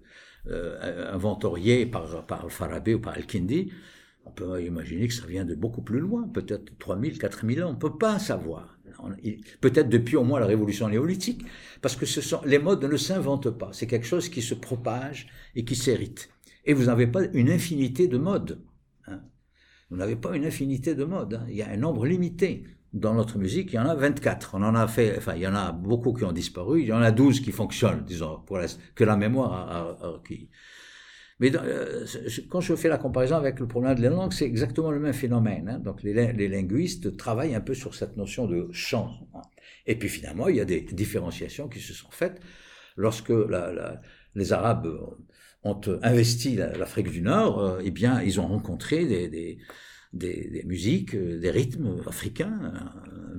[0.47, 3.71] euh, inventoriée par, par Farabi ou par Al-Kindi,
[4.25, 7.73] on peut imaginer que ça vient de beaucoup plus loin, peut-être 3000, 4000 ans, on
[7.73, 8.78] ne peut pas savoir
[9.61, 11.45] peut-être depuis au moins la révolution néolithique,
[11.81, 12.05] parce que
[12.47, 16.29] les modes ne s'inventent pas, c'est quelque chose qui se propage et qui s'hérite.
[16.65, 18.61] Et vous n'avez pas une infinité de modes.
[19.07, 19.21] Hein.
[19.89, 21.35] Vous n'avez pas une infinité de modes.
[21.35, 21.45] hein.
[21.49, 22.65] Il y a un nombre limité.
[22.91, 24.55] Dans notre musique, il y en a 24.
[24.55, 26.81] On en a fait, enfin, il y en a beaucoup qui ont disparu.
[26.81, 28.43] Il y en a 12 qui fonctionnent, disons,
[28.95, 30.21] que la mémoire a.
[31.39, 32.05] Mais euh,
[32.49, 35.13] quand je fais la comparaison avec le problème de la langue, c'est exactement le même
[35.13, 35.69] phénomène.
[35.69, 35.79] hein.
[35.79, 39.27] Donc les, lin- les linguistes travaillent un peu sur cette notion de champ.
[39.33, 39.41] hein.
[39.87, 42.39] Et puis finalement, il y a des différenciations qui se sont faites
[42.97, 43.31] lorsque
[44.35, 44.87] les Arabes
[45.63, 47.59] ont investi la- l'Afrique du Nord.
[47.59, 49.05] euh, eh bien, ils ont rencontré
[50.13, 52.59] des, musiques, euh, des rythmes africains,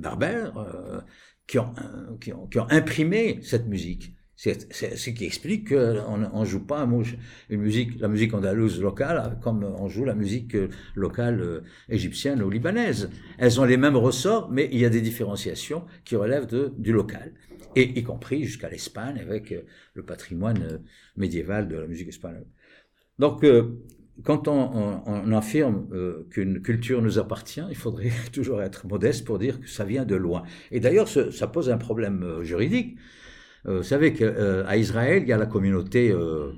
[0.05, 1.01] euh,
[1.47, 4.15] qui ont imprimé cette musique.
[4.43, 6.89] C'est ce qui explique qu'on ne joue pas
[7.51, 12.43] une musique, la musique andalouse locale comme on joue la musique euh, locale euh, égyptienne
[12.43, 13.11] ou libanaise.
[13.37, 16.47] Elles ont les mêmes ressorts, mais il y a des différenciations qui relèvent
[16.79, 17.35] du local,
[17.77, 19.61] et y compris jusqu'à l'Espagne avec euh,
[19.93, 20.81] le patrimoine
[21.19, 22.47] médiéval de la musique espagnole.
[23.19, 23.45] Donc,
[24.25, 25.87] quand on, affirme
[26.31, 30.17] qu'une culture nous appartient, il faudrait toujours être modeste pour dire que ça vient de
[30.17, 30.45] loin.
[30.71, 32.97] Et d'ailleurs, ça pose un problème juridique.
[33.67, 36.53] Euh, vous savez qu'à Israël, il y a la communauté euh,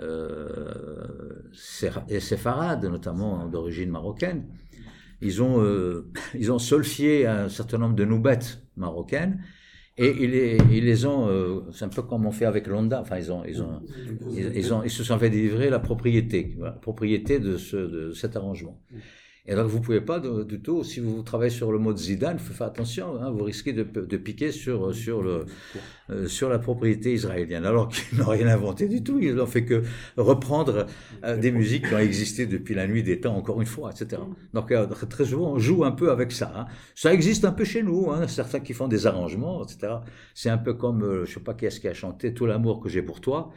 [0.00, 4.46] euh, séfarade, notamment d'origine marocaine.
[5.20, 9.42] Ils ont, euh, ils ont solfié un certain nombre de noubettes marocaines
[9.96, 13.30] et ils les, ont, euh, c'est un peu comme on fait avec l'Onda, enfin ils
[13.30, 13.80] ont, ils ont,
[14.32, 18.82] ils, ont, ils se sont fait délivrer la propriété, propriété de, ce, de cet arrangement.
[19.46, 21.98] Et donc vous pouvez pas de- du tout, si vous travaillez sur le mot de
[21.98, 25.44] Zidane, il faut faire attention, hein, vous risquez de, de piquer sur, sur, le,
[26.08, 29.66] euh, sur la propriété israélienne, alors qu'ils n'ont rien inventé du tout, ils n'ont fait
[29.66, 29.82] que
[30.16, 30.86] reprendre
[31.24, 34.22] euh, des musiques qui ont existé depuis la nuit des temps, encore une fois, etc.
[34.54, 36.50] Donc euh, très souvent on joue un peu avec ça.
[36.56, 36.66] hein.
[36.94, 39.92] Ça existe un peu chez nous, hein, certains qui font des arrangements, etc.
[40.32, 42.80] C'est un peu comme, euh, je sais pas qui est-ce qui a chanté Tout l'amour
[42.80, 43.50] que j'ai pour toi,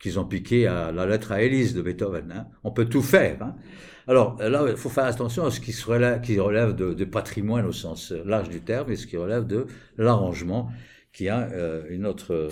[0.00, 2.46] qu'ils ont piqué à la lettre à Élise de Beethoven.
[2.64, 3.52] On peut tout faire.
[4.06, 7.66] Alors là, il faut faire attention à ce qui, se relève, qui relève de, patrimoine
[7.66, 9.66] au sens euh, large du terme et ce qui relève de
[9.98, 10.70] l'arrangement
[11.12, 12.50] qui a euh, une, autre,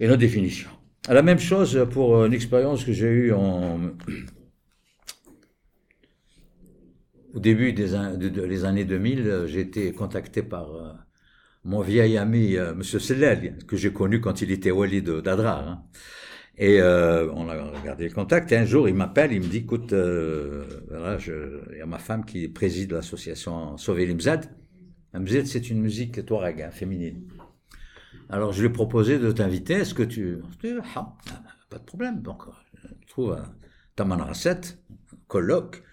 [0.00, 0.68] une autre définition.
[1.08, 3.32] La même chose pour une expérience que j'ai eue
[7.34, 10.92] au début des, années 2000, euh, j'ai été contacté par euh,
[11.64, 15.68] mon vieil ami, euh, Monsieur Sellel, que j'ai connu quand il était wali d'Adrar.
[15.68, 15.82] hein.
[16.60, 18.50] Et euh, on a regardé le contact.
[18.50, 21.16] Et un jour, il m'appelle, il me dit, écoute, euh, voilà,
[21.72, 24.50] il y a ma femme qui préside l'association Sauver l'Imzad.
[25.14, 27.28] L'Imzad, c'est une musique touareg, hein, féminine.
[28.28, 29.74] Alors, je lui ai proposé de t'inviter.
[29.74, 30.38] Est-ce que tu...
[30.96, 31.16] Ah,
[31.70, 32.22] pas de problème.
[32.22, 32.42] Donc,
[32.82, 33.54] je trouve un
[33.94, 34.60] Taman Rasset,
[35.28, 35.84] colloque.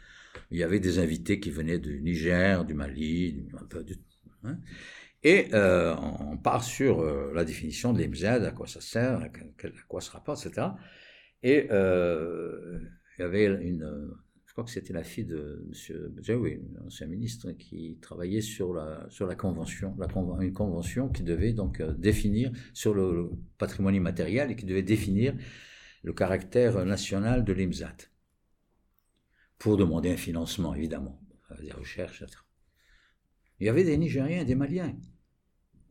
[0.49, 3.95] Il y avait des invités qui venaient du Niger, du Mali, un peu du...
[4.43, 4.57] hein.
[5.25, 9.29] Et euh, on part sur euh, la définition de l'IMZ, à quoi ça sert, à,
[9.87, 10.67] quoi ça rapporte, etc.
[11.41, 12.79] Et euh,
[13.17, 14.13] il y avait une,
[14.45, 16.09] je crois que c'était la fille de M.
[16.21, 19.97] Bjaoui, ancien ministre, qui travaillait sur la, sur la convention,
[20.41, 25.33] une convention qui devait donc définir sur le, patrimoine immatériel et qui devait définir
[26.03, 27.97] le caractère national de l'IMZAT
[29.57, 31.19] pour demander un financement, évidemment,
[31.63, 32.37] des recherches, etc.
[33.59, 34.95] Il y avait des Nigériens et des Maliens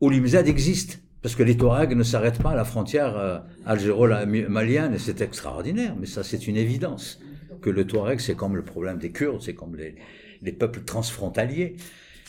[0.01, 1.01] où l'IMZAD existe.
[1.21, 5.95] Parce que les Touaregs ne s'arrêtent pas à la frontière euh, algéro-malienne, et c'est extraordinaire,
[5.99, 7.19] mais ça c'est une évidence.
[7.61, 9.95] Que le Touareg, c'est comme le problème des Kurdes, c'est comme les,
[10.43, 11.77] les peuples transfrontaliers.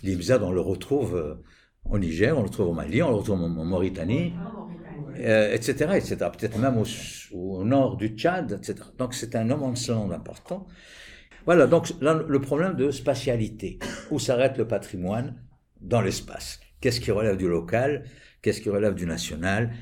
[0.03, 1.35] L'IMZAD, on le retrouve euh,
[1.91, 4.33] au Niger, on le retrouve au Mali, on le retrouve en, Mauritanie,
[5.19, 6.17] euh, etc., etc.
[6.17, 6.83] Peut-être même
[7.33, 8.77] au, nord du Tchad, etc.
[8.99, 9.75] Donc c'est un land
[10.11, 10.67] important.
[11.45, 13.79] Voilà, donc le problème de spatialité.
[14.11, 15.37] Où s'arrête le patrimoine?
[15.83, 18.05] Dans l'espace Qu'est-ce qui relève du local?
[18.41, 19.73] Qu'est-ce qui relève du national?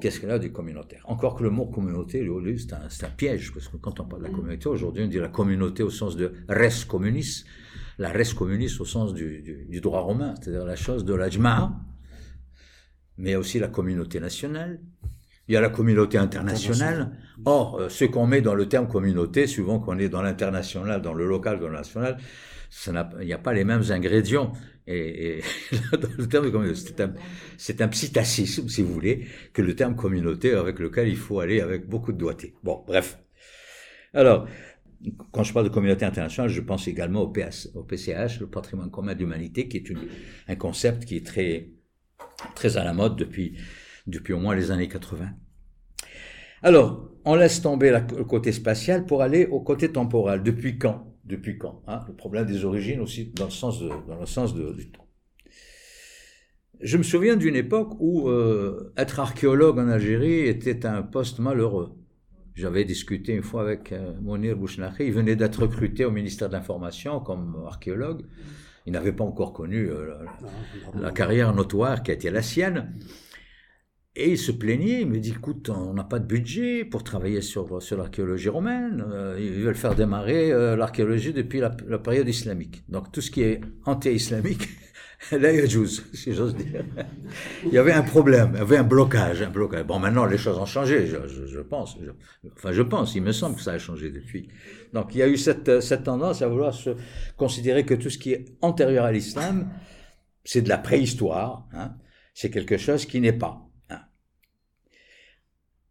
[0.00, 1.02] Qu'est-ce qui relève du communautaire?
[1.04, 4.28] Encore que le mot communauté, lui, c'est un, piège, parce que quand on parle de
[4.28, 7.44] la communauté, aujourd'hui, on dit la communauté au sens de res communis,
[7.98, 11.28] la res communis au sens du, du, du droit romain, c'est-à-dire la chose de la
[11.28, 11.70] jma'a,
[13.18, 14.80] mais il y a aussi la communauté nationale,
[15.46, 17.10] il y a la communauté internationale.
[17.44, 21.12] Or, euh, ce qu'on met dans le terme communauté, souvent qu'on est dans l'international, dans
[21.12, 22.16] le local, dans le national,
[22.70, 24.54] ça il n'y a pas les mêmes ingrédients.
[24.86, 25.42] Et, et
[26.18, 27.14] le terme c'est un,
[27.56, 31.60] c'est un psittacisme, si vous voulez, que le terme communauté avec lequel il faut aller
[31.60, 32.54] avec beaucoup de doigté.
[32.62, 33.18] Bon, bref.
[34.12, 34.46] Alors,
[35.32, 38.90] quand je parle de communauté internationale, je pense également au, PS, au PCH, le patrimoine
[38.90, 39.92] commun d'humanité, qui est
[40.48, 41.70] un concept qui est très,
[42.54, 43.56] très à la mode depuis,
[44.06, 45.30] depuis au moins les années 80.
[46.62, 50.42] Alors, on laisse tomber le côté spatial pour aller au côté temporel.
[50.42, 51.13] Depuis quand?
[51.24, 54.72] Depuis quand hein Le problème des origines aussi dans le sens, dans le sens de-
[54.72, 55.06] du temps.
[56.80, 61.92] Je me souviens d'une époque où euh, être archéologue en Algérie était un poste malheureux.
[62.54, 65.04] J'avais discuté une fois avec euh, Monir Bouchnakhi.
[65.06, 68.22] Il venait d'être recruté au ministère de l'Information comme archéologue.
[68.86, 70.14] Il n'avait pas encore connu euh,
[70.94, 72.92] la, la carrière notoire qui a été la sienne.
[74.16, 77.40] Et il se plaignait, il me dit, écoute, on n'a pas de budget pour travailler
[77.40, 79.04] sur, sur l'archéologie romaine.
[79.08, 82.84] Euh, ils veulent faire démarrer euh, l'archéologie depuis la, période islamique.
[82.88, 84.68] Donc tout ce qui est anti-islamique,
[85.32, 85.66] là, il y a
[86.12, 86.84] si j'ose dire.
[87.64, 89.84] Il y avait un problème, il y avait un blocage, un blocage.
[89.84, 91.98] Bon, maintenant, les choses ont changé, je, pense.
[92.54, 94.48] Enfin, je pense, il me semble que ça a changé depuis.
[94.92, 96.72] Donc il y a eu cette, cette tendance à vouloir
[97.36, 99.70] considérer que tout ce qui est antérieur à l'islam,
[100.44, 101.96] c'est de la préhistoire, hein,
[102.32, 103.64] c'est quelque chose qui n'est pas.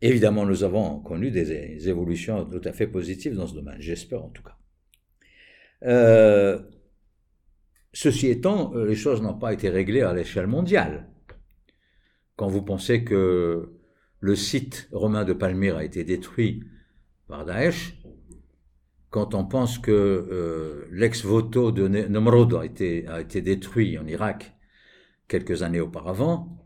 [0.05, 4.27] Évidemment, nous avons connu des, évolutions tout à fait positives dans ce domaine, j'espère en
[4.27, 4.57] tout cas.
[5.83, 6.61] Euh,
[7.93, 11.07] ceci étant, euh, les choses n'ont pas été réglées à l'échelle mondiale.
[12.35, 13.71] Quand vous pensez que
[14.19, 16.65] le site romain de Palmyre a été détruit
[17.29, 17.97] par Daesh,
[19.09, 24.53] quand on pense que euh, l'ex-voto de Nomrod a été, a été détruit en Irak
[25.29, 26.62] quelques années auparavant,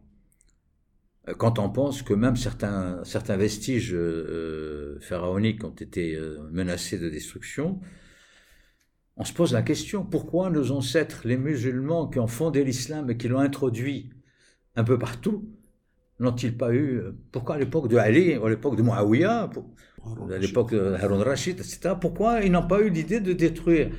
[1.36, 7.10] quand on pense que même certains, certains vestiges euh, pharaoniques ont été euh, menacés de
[7.10, 7.80] destruction,
[9.18, 13.18] on se pose la question, pourquoi nos ancêtres, les musulmans qui ont fondé l'islam et
[13.18, 14.12] qui l'ont introduit
[14.76, 15.50] un peu partout,
[16.20, 19.50] n'ont-ils pas eu, pourquoi à l'époque de Ali, à l'époque de Muawiyah,
[20.32, 23.90] à l'époque de Harun Rashid, etc., pourquoi ils n'ont pas eu l'idée de détruire?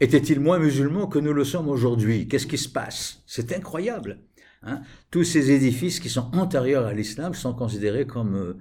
[0.00, 2.28] Étaient-ils moins musulmans que nous le sommes aujourd'hui?
[2.28, 3.22] Qu'est-ce qui se passe?
[3.26, 4.20] C'est incroyable.
[4.62, 4.82] Hein.
[5.10, 8.54] Tous ces édifices qui sont antérieurs à l'islam sont considérés comme, euh,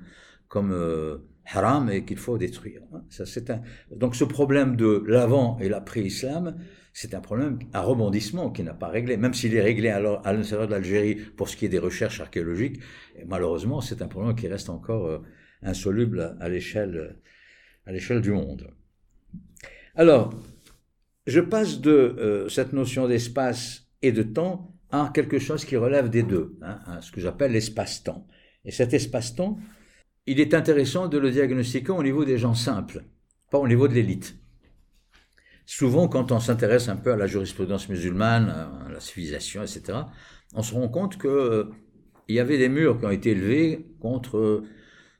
[0.47, 2.81] comme euh, haram et qu'il faut détruire.
[2.93, 3.03] Hein.
[3.95, 6.57] Donc ce problème de l'avant et l'après-islam,
[6.93, 9.99] c'est un problème à rebondissement qui n'a pas réglé, même s'il est réglé à
[10.33, 12.79] l'intérieur de l'Algérie pour ce qui est des recherches archéologiques.
[13.25, 15.19] Malheureusement, c'est un problème qui reste encore euh,
[15.61, 16.49] insoluble à à
[17.91, 18.69] l'échelle du monde.
[19.95, 20.33] Alors,
[21.25, 26.23] je passe de cette notion d'espace et de temps à quelque chose qui relève des
[26.23, 28.25] deux, hein, à ce que j'appelle l'espace-temps.
[28.65, 29.57] Et cet espace-temps,
[30.25, 33.03] il est intéressant de le diagnostiquer au niveau des gens simples,
[33.49, 34.37] pas au niveau de l'élite.
[35.65, 39.99] Souvent, quand on s'intéresse un peu à la jurisprudence musulmane, à la civilisation, etc.,
[40.53, 41.65] on se rend compte qu'il euh,
[42.29, 44.63] y avait des murs qui ont été élevés contre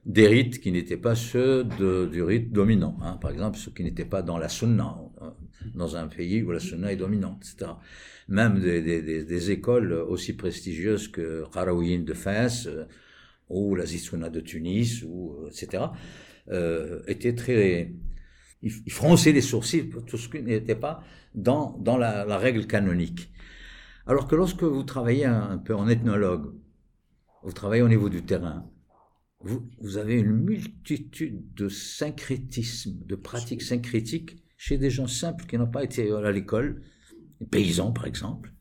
[0.06, 2.97] des rites qui n'étaient pas ceux du rite dominant.
[3.01, 3.17] Hein.
[3.19, 5.34] Par exemple, ceux qui n'étaient pas dans la sunna, hein,
[5.75, 7.73] dans un pays où la sunna est dominante, etc
[8.27, 12.85] même des, des, des, écoles aussi prestigieuses que Qarawiyyin de Fès euh,
[13.49, 15.85] ou la Zissouna de Tunis, ou, euh, etc.,
[16.49, 17.93] euh, étaient très...
[18.61, 21.03] Ils, fronçaient les sourcils pour tout ce qui n'était pas
[21.35, 23.31] dans, dans la, la, règle canonique.
[24.07, 26.53] Alors que lorsque vous travaillez un, peu en ethnologue,
[27.43, 28.69] vous travaillez au niveau du terrain,
[29.41, 35.57] vous, vous avez une multitude de syncrétismes, de pratiques syncrétiques chez des gens simples qui
[35.57, 36.81] n'ont pas été à l'école,
[37.45, 38.54] paysans par exemple,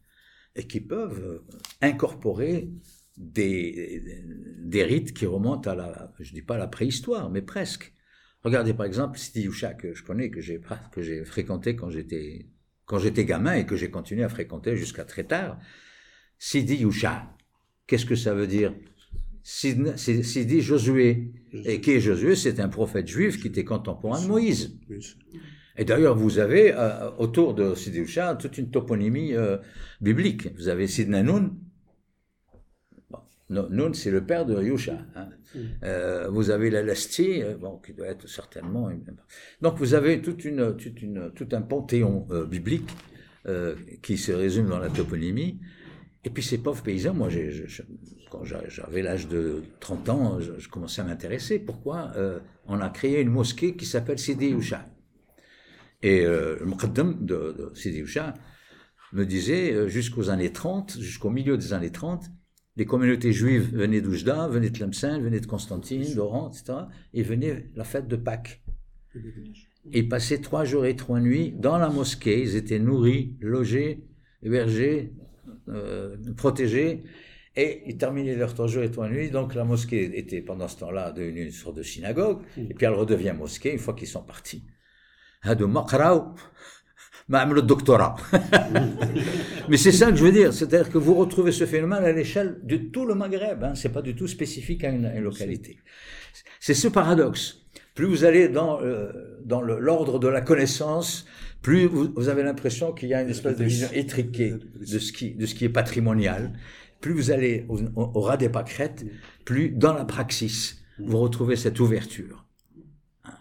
[0.54, 1.46] et qui peuvent euh,
[1.80, 2.70] incorporer
[3.16, 4.02] des,
[4.58, 7.92] des rites qui remontent à la, je dis pas la préhistoire, mais presque.
[8.42, 10.60] Regardez par exemple Sidi Yusha que je connais, que j'ai
[10.92, 12.48] que j'ai fréquenté quand j'étais
[12.84, 15.58] quand j'étais gamin et que j'ai continué à fréquenter jusqu'à très tard.
[16.38, 17.34] Sidi Yusha,
[17.86, 18.72] qu'est-ce que ça veut dire?
[19.42, 21.32] Sidi Josué.
[21.64, 22.36] Et qui est Josué?
[22.36, 24.78] C'est un prophète juif qui était contemporain de Moïse.
[25.78, 29.58] Et d'ailleurs, vous avez euh, autour de Sidi Usha toute une toponymie euh,
[30.00, 30.54] biblique.
[30.56, 31.50] Vous avez Sidna Nun.
[33.10, 33.18] Bon,
[33.50, 34.98] Nun, c'est le père de Yusha.
[35.14, 35.28] Hein.
[35.54, 35.58] Mm.
[35.84, 38.90] Euh, vous avez la Lasti, bon, qui doit être certainement.
[39.60, 42.90] Donc, vous avez toute une, toute une, tout un panthéon biblique
[44.02, 45.60] qui se résume dans la toponymie.
[46.24, 47.28] Et puis ces pauvres paysans, moi,
[48.30, 51.60] quand j'avais l'âge de 30 ans, je, commençais à m'intéresser.
[51.60, 52.10] Pourquoi
[52.66, 54.84] on a créé une mosquée qui s'appelle Sidi Usha
[56.02, 58.04] et euh, le Muqaddam de, Sidi
[59.12, 62.30] me disait, euh, jusqu'aux années 30, jusqu'au milieu des années 30,
[62.76, 66.80] les communautés juives venaient d'Oujda, venaient de Tlemcen, venaient de Constantine, d'Oran, etc.
[67.14, 68.62] Et venaient la fête de Pâques.
[69.92, 72.42] Et ils passaient trois jours et trois nuits dans la mosquée.
[72.42, 74.04] Ils étaient nourris, logés,
[74.42, 75.14] hébergés,
[75.68, 77.04] euh, protégés.
[77.56, 79.30] Et ils terminaient leurs trois jours et trois nuits.
[79.30, 82.42] Donc la mosquée était pendant ce temps-là devenue une sorte de synagogue.
[82.58, 84.64] Et puis elle redevient mosquée une fois qu'ils sont partis.
[85.43, 86.35] هادو ما قراو
[87.29, 88.15] ما عملوا doctorat.
[89.69, 92.59] Mais c'est ça que je veux dire, c'est-à-dire que vous retrouvez ce phénomène à l'échelle
[92.63, 93.73] de tout le Maghreb, hein.
[93.75, 95.77] c'est pas du tout spécifique à une, localité.
[96.59, 97.61] C'est ce paradoxe.
[97.95, 99.11] Plus vous allez dans, euh,
[99.45, 101.25] dans l'ordre de la connaissance,
[101.61, 105.35] plus vous, avez l'impression qu'il y a une espèce de vision étriquée de ce qui,
[105.35, 106.53] de ce qui est patrimonial.
[107.01, 109.05] Plus vous allez au, ras des pâquerettes,
[109.45, 112.44] plus dans la praxis, vous retrouvez cette ouverture.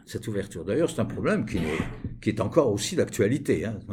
[0.05, 0.65] cette ouverture.
[0.65, 1.81] D'ailleurs, c'est un problème qui est,
[2.21, 3.65] qui est encore aussi d'actualité.
[3.65, 3.79] Hein.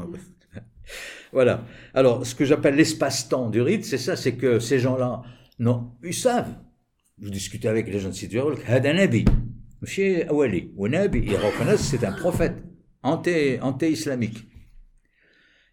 [1.33, 1.65] Voilà.
[1.95, 5.23] Alors, ce que j'appelle l'espace-temps du rite, c'est ça, c'est que ces gens-là,
[5.59, 6.55] non, ils savent.
[7.19, 8.37] Vous discutez avec les gens de Sidi
[8.69, 9.25] Nabi.
[9.81, 12.63] Monsieur Awali, ils reconnaissent c'est un prophète
[13.03, 14.47] anti-islamique.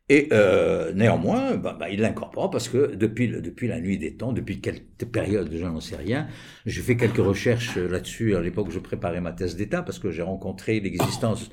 [0.09, 4.33] Et euh, néanmoins, bah, bah, il l'incorpore parce que depuis, depuis la nuit des temps,
[4.33, 4.81] depuis quelle
[5.11, 6.27] période, je n'en sais rien,
[6.65, 10.09] j'ai fait quelques recherches là-dessus à l'époque où je préparais ma thèse d'État parce que
[10.09, 11.51] j'ai rencontré l'existence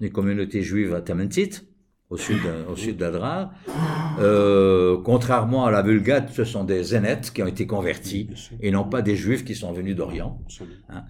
[0.00, 1.50] d'une communauté juive à Tamentit,
[2.08, 2.40] au sud,
[2.70, 3.52] au sud d'Adrar.
[4.20, 8.30] Euh, contrairement à la Vulgate, ce sont des zénètes qui ont été convertis
[8.60, 10.40] et non pas des juifs qui sont venus d'Orient.
[10.88, 11.04] Hein.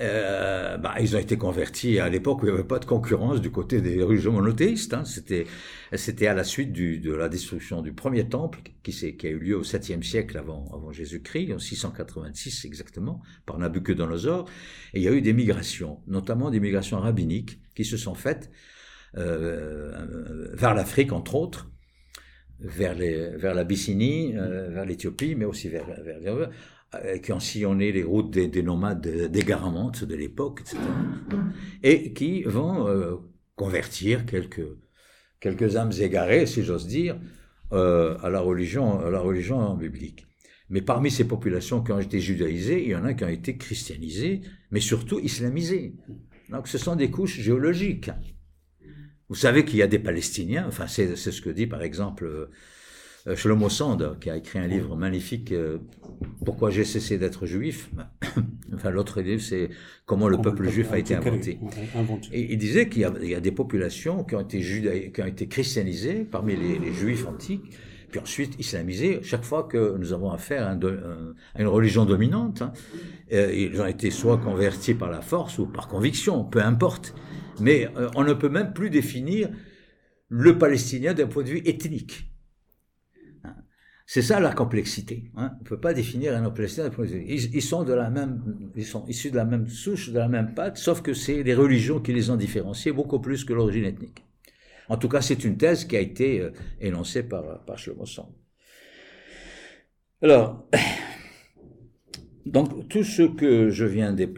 [0.00, 3.40] Euh, bah, ils ont été convertis à l'époque où il n'y avait pas de concurrence
[3.40, 4.94] du côté des religions monothéistes.
[4.94, 5.04] Hein.
[5.04, 5.46] C'était,
[5.94, 9.38] c'était à la suite du, de la destruction du premier temple qui, qui a eu
[9.38, 14.48] lieu au 7e siècle avant, avant Jésus-Christ, en 686 exactement, par Nabucodonosor.
[14.94, 18.50] Et il y a eu des migrations, notamment des migrations rabbiniques qui se sont faites
[19.16, 21.72] euh, vers l'Afrique, entre autres,
[22.60, 26.50] vers, les, vers l'Abyssinie, euh, vers l'Éthiopie, mais aussi vers, vers, vers
[27.22, 30.78] qui ont sillonné les routes des, des nomades d'égarement de l'époque, etc.
[31.82, 33.16] Et qui vont euh,
[33.56, 34.66] convertir quelques,
[35.38, 37.20] quelques âmes égarées, si j'ose dire,
[37.72, 40.26] euh, à, la religion, la religion biblique.
[40.70, 43.56] Mais parmi ces populations qui ont été judaïsées, il y en a qui ont été
[43.56, 45.94] christianisées, mais surtout islamisées.
[46.48, 48.10] Donc ce sont des couches géologiques.
[49.28, 52.50] Vous savez qu'il y a des Palestiniens, enfin c'est ce que dit par exemple euh,
[53.34, 55.78] Shlomo Sand, qui a écrit un livre magnifique, euh,
[56.44, 57.90] Pourquoi j'ai cessé d'être juif?
[58.74, 59.70] enfin, l'autre livre, c'est
[60.06, 61.58] Comment le peuple juif a été inventé.
[62.32, 64.60] Et il disait qu'il y, a des populations qui ont été,
[65.12, 67.76] qui ont été christianisées parmi les, juifs antiques,
[68.10, 72.62] puis ensuite islamisées, chaque fois que nous avons affaire à, une religion dominante.
[72.62, 72.72] Hein.
[73.32, 77.14] Euh, ils ont été soit convertis par la force ou par conviction, peu importe.
[77.60, 79.50] Mais on ne peut même plus définir
[80.28, 82.27] le Palestinien d'un point de vue ethnique.
[84.10, 85.30] C'est ça la complexité.
[85.36, 85.52] Hein.
[85.60, 86.90] On ne peut pas définir un Palestinien.
[86.98, 90.28] Ils, ils, sont de la même, ils sont issus de la même souche, de la
[90.28, 93.84] même patte, sauf que c'est les religions qui les ont différenciés beaucoup plus que l'origine
[93.84, 94.24] ethnique.
[94.88, 98.04] En tout cas, c'est une thèse qui a été euh, énoncée par, par Shlomo
[100.22, 100.66] Alors,
[102.46, 104.32] donc tout ce que je viens de,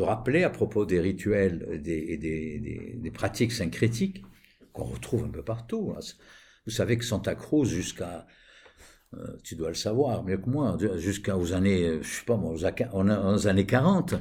[0.00, 4.22] rappeler à propos des rituels et des, pratiques syncrétiques
[4.72, 6.00] qu'on retrouve un peu partout, hein,
[6.66, 8.26] vous savez que Santa Cruz, jusqu'à,
[9.14, 13.46] euh, tu dois le savoir mieux que moi, jusqu'aux années, je sais pas moi, aux,
[13.46, 14.14] années 40,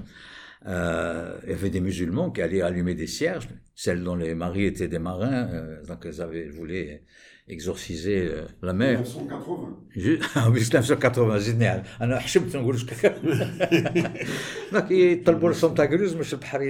[0.68, 4.66] euh, il y avait des musulmans qui allaient allumer des cierges, celles dont les maris
[4.66, 7.02] étaient des marins, euh, donc elles avaient voulu
[7.49, 8.31] exorciser
[8.63, 8.99] la mer.
[8.99, 10.21] 1980.
[10.37, 11.83] En 1980 génial.
[12.01, 12.77] انا حشمت نقول
[14.73, 16.63] دونك يطلبوا لهم كروز باش البحر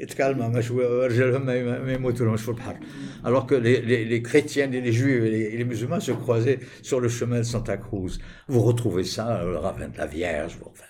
[0.00, 2.76] يتكلم ما شويه رجالهم ما يموتوا في البحر
[3.24, 6.12] alors que les, les, les chrétiens et les juifs et les, et les, musulmans se
[6.12, 8.18] croisaient sur le chemin de Santa Cruz.
[8.46, 10.56] Vous retrouvez ça, le ravin de la Vierge.
[10.64, 10.84] Enfin,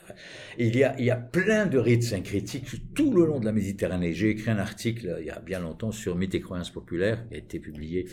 [0.59, 3.52] il, y a, il y a plein de rites syncrétiques tout le long de la
[3.52, 4.12] Méditerranée.
[4.12, 7.34] J'ai écrit un article il y a bien longtemps sur Mythes et croyances populaires qui
[7.34, 8.06] a été publié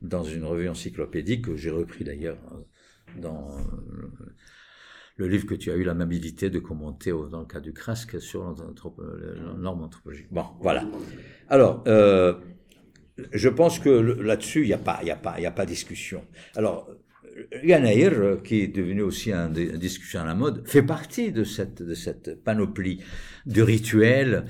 [0.00, 2.38] dans une revue encyclopédique que j'ai repris d'ailleurs
[3.16, 3.48] dans
[5.16, 8.44] le livre que tu as eu l'amabilité de commenter dans le cas du CRASC sur
[8.44, 10.28] la norme anthropologique.
[10.30, 10.84] Bon, voilà.
[11.48, 12.34] Alors, euh,
[13.32, 16.24] je pense que là-dessus, il n'y a pas, il a a pas discussion.
[16.54, 16.88] Alors,
[17.62, 21.94] Yanaïr, qui est devenu aussi un, discussion à la mode, fait partie de cette, de
[21.94, 23.02] cette panoplie
[23.46, 24.46] de rituels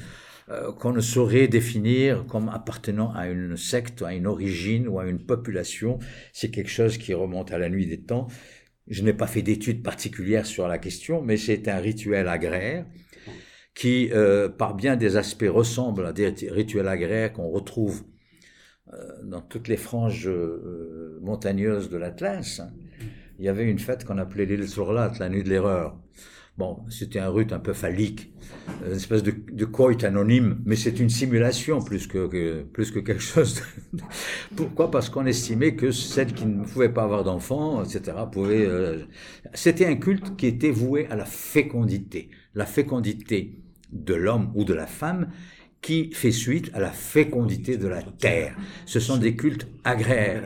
[0.51, 5.07] euh, qu'on ne saurait définir comme appartenant à une secte, à une origine ou à
[5.07, 5.99] une population.
[6.33, 8.29] C'est quelque chose qui remonte à la nuit des temps.
[8.87, 12.87] Je n'ai pas fait d'études particulières sur la question, mais c'est un rituel agraire
[13.75, 18.05] qui, euh, par bien des aspects, ressemble à des rituels agraires qu'on retrouve
[18.95, 20.31] euh, dans toutes les franges
[21.21, 22.63] montagneuses de l'Atlas.
[23.39, 25.99] Il y avait une fête qu'on appelait l'île Surlat, la nuit de l'erreur.
[26.59, 28.33] Bon, c'était un rut un peu phallique,
[28.85, 33.23] une espèce de, de coït anonyme, mais c'est une simulation plus que, plus que quelque
[33.35, 33.63] chose.
[34.57, 34.91] Pourquoi?
[34.91, 38.67] Parce qu'on estimait que celles qui ne pouvaient pas avoir d'enfants, etc., pouvaient.
[38.67, 39.05] Euh,
[39.55, 44.75] c'était un culte qui était voué à la fécondité, la fécondité de l'homme ou de
[44.75, 45.29] la femme
[45.81, 48.57] qui fait suite à la fécondité de la terre.
[48.85, 50.43] Ce sont des cultes agraires,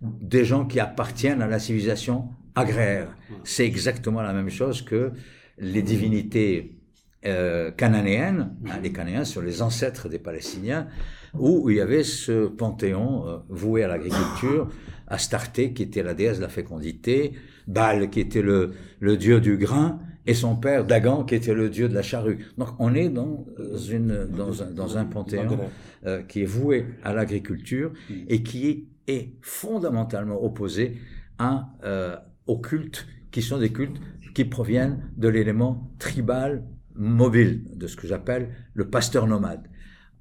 [0.00, 3.16] des gens qui appartiennent à la civilisation agraire.
[3.42, 5.12] C'est exactement la même chose que
[5.58, 6.78] les divinités
[7.24, 10.86] euh, cananéennes, hein, les Cananéens sont les ancêtres des Palestiniens,
[11.34, 14.68] où il y avait ce panthéon euh, voué à l'agriculture,
[15.08, 17.32] Astarté qui était la déesse de la fécondité,
[17.66, 21.70] Baal qui était le, le dieu du grain, et son père Dagan qui était le
[21.70, 22.46] dieu de la charrue.
[22.58, 23.46] Donc on est dans
[23.88, 25.58] une dans un, dans un panthéon
[26.04, 28.14] euh, qui est voué à l'agriculture Mm.
[28.28, 30.98] et qui est fondamentalement opposé
[31.38, 34.00] à euh, aux cultes qui sont des cultes
[34.36, 36.62] qui proviennent de l'élément tribal
[36.94, 39.66] mobile de ce que j'appelle le pasteur nomade.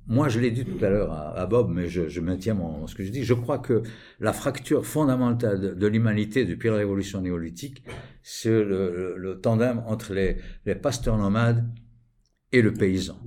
[0.08, 2.88] Moi, je l'ai dit tout à l'heure à, à Bob, mais je, je maintiens mon,
[2.88, 3.26] ce que je dis.
[3.26, 3.84] Je crois que
[4.22, 7.84] la fracture fondamentale de, de l'humanité depuis la révolution néolithique,
[8.24, 11.68] c'est le, le, le tandem entre les, les pasteurs nomades
[12.54, 13.20] et le paysan.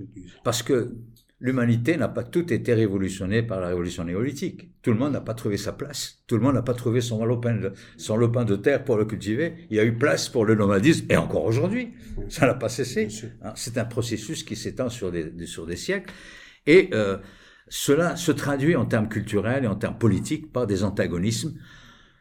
[0.42, 0.96] Parce que
[1.40, 4.70] l'humanité n'a pas tout été révolutionnée par la révolution néolithique.
[4.82, 6.22] Tout le monde n'a pas trouvé sa place.
[6.26, 9.04] Tout le monde n'a pas trouvé son lopin, de, son lopin de terre pour le
[9.04, 9.54] cultiver.
[9.70, 11.94] Il y a eu place pour le nomadisme, et encore aujourd'hui.
[12.28, 13.08] Ça n'a pas cessé.
[13.42, 16.12] Hein, C'est un processus qui s'étend sur des, sur des siècles.
[16.66, 17.18] Et euh,
[17.68, 21.54] cela se traduit en termes culturels et en termes politiques par des antagonismes.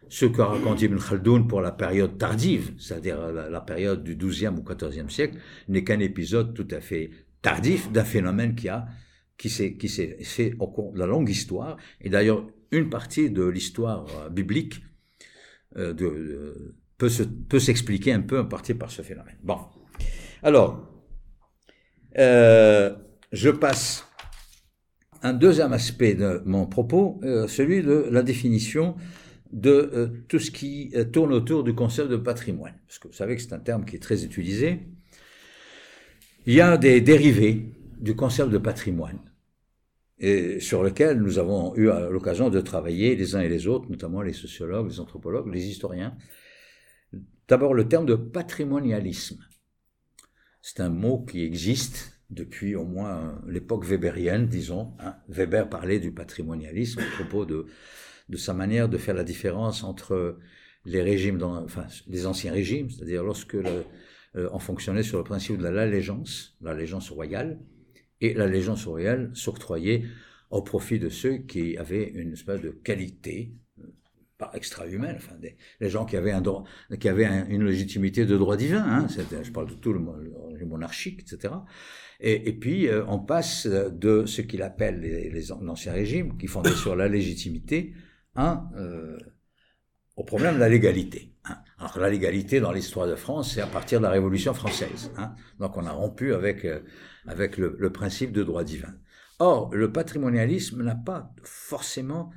[0.10, 4.54] Ce qu'a raconté Ibn Khaldoun pour la période tardive, c'est-à-dire la, la, période du XIIe
[4.58, 5.38] ou XIVe siècle,
[5.68, 7.10] n'est qu'un épisode tout à fait
[7.42, 8.88] tardif d'un phénomène qui a
[9.38, 11.78] qui s'est qui fait au cours de la longue histoire.
[12.02, 14.82] Et d'ailleurs, une partie de l'histoire euh, biblique
[15.78, 19.38] euh, peut se, peut s'expliquer un peu en partie par ce phénomène.
[19.44, 19.60] Bon,
[20.44, 20.90] alors
[22.18, 22.96] euh,
[23.32, 24.08] je passe
[25.22, 28.96] un deuxième aspect de mon propos, celui de la définition
[29.52, 32.76] de tout ce qui tourne autour du concept de patrimoine.
[32.86, 34.88] Parce que vous savez que c'est un terme qui est très utilisé.
[36.46, 39.20] Il y a des dérivés du concept de patrimoine,
[40.20, 44.22] et sur lequel nous avons eu l'occasion de travailler les uns et les autres, notamment
[44.22, 46.16] les sociologues, les anthropologues, les historiens.
[47.48, 49.46] D'abord, le terme de patrimonialisme.
[50.62, 54.94] C'est un mot qui existe depuis au moins l'époque weberienne, disons.
[55.00, 55.16] Hein.
[55.30, 57.68] Weber parlait du patrimonialisme à propos de,
[58.28, 60.38] de sa manière de faire la différence entre
[60.86, 63.86] les régimes, enfin les anciens régimes, c'est-à-dire lorsque le,
[64.36, 67.60] euh, on fonctionnait sur le principe de l'allégeance, l'allégeance royale,
[68.22, 70.04] et l'allégeance royale s'octroyait
[70.50, 73.54] au profit de ceux qui avaient une espèce de qualité
[74.38, 75.36] pas extra-humaine, enfin
[75.80, 76.64] les gens qui avaient un droit,
[77.00, 80.00] qui avaient un, une légitimité de droit divin, hein, je parle de tout le,
[80.56, 81.56] le monarchique, etc.
[82.20, 87.08] Et, puis euh, on passe de ce qu'il appelle l'ancien régime, qui fondait sur la
[87.08, 87.94] légitimité,
[88.38, 89.18] euh,
[90.16, 91.34] au problème de la légalité.
[91.46, 91.58] Hein.
[91.78, 95.12] Alors la légalité dans l'histoire de France, c'est à partir de la Révolution française.
[95.18, 95.36] Hein.
[95.60, 96.80] Donc on a rompu avec euh,
[97.28, 98.94] avec le, principe de droit divin.
[99.40, 102.32] Or le patrimonialisme n'a pas forcément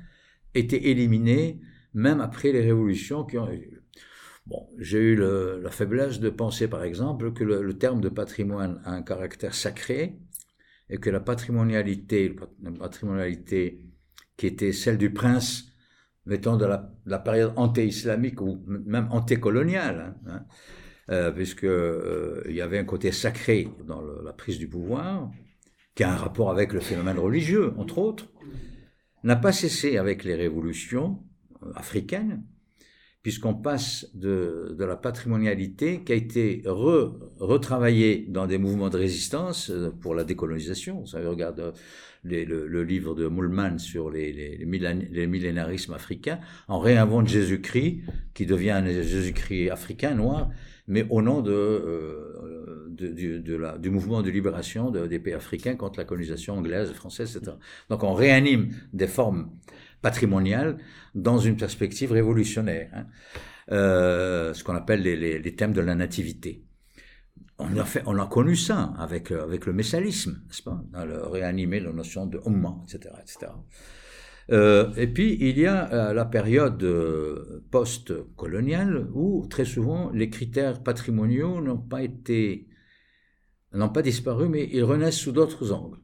[0.53, 1.61] été éliminé
[1.93, 3.49] même après les révolutions qui ont.
[4.47, 8.91] Bon, j'ai eu la faiblesse de penser, par exemple, que le, terme de patrimoine a
[8.91, 10.19] un caractère sacré
[10.89, 13.81] et que la patrimonialité, la patrimonialité
[14.37, 15.65] qui était celle du prince,
[16.25, 20.45] mettons de la, de la période anté-islamique ou même antécoloniale, hein,
[21.11, 25.29] euh, puisque euh, y avait un côté sacré dans la prise du pouvoir,
[25.93, 28.31] qui a un rapport avec le phénomène religieux, entre autres,
[29.23, 31.19] n'a pas cessé avec les révolutions
[31.75, 32.43] africaine,
[33.23, 39.69] puisqu'on passe de, la patrimonialité qui a été re, retravaillée dans des mouvements de résistance
[39.69, 41.05] euh, pour la décolonisation.
[41.05, 41.73] Savez, regarde
[42.23, 46.39] le, livre de Mullmann sur les, les, les millénarismes africains.
[46.69, 48.03] On réinvente Jésus-Christ,
[48.33, 50.49] qui devient un Jésus-Christ africain, noir,
[50.91, 56.91] mais au nom euh, du mouvement de libération des pays africains contre la colonisation anglaise,
[56.91, 57.53] française, etc.
[57.89, 59.51] Donc on réanime des formes
[60.01, 60.77] patrimoniale
[61.15, 63.05] dans une perspective révolutionnaire, hein.
[63.71, 66.65] euh, ce qu'on appelle les, thèmes de la nativité.
[67.57, 70.83] On a, on a connu ça avec, le messalisme, n'est-ce pas?
[70.91, 73.15] Dans le réanimer la notion de Ummah, etc.
[73.21, 73.51] etc.
[74.49, 80.29] Euh, et puis, il y a euh, la période euh, post-coloniale où, très souvent, les
[80.29, 82.67] critères patrimoniaux n'ont pas été,
[83.73, 85.99] n'ont pas disparu, mais ils renaissent sous d'autres angles.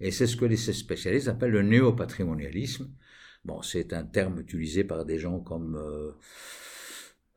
[0.00, 2.90] Et c'est ce que les spécialistes appellent le néopatrimonialisme,
[3.44, 5.80] Bon, c'est un terme utilisé par des gens comme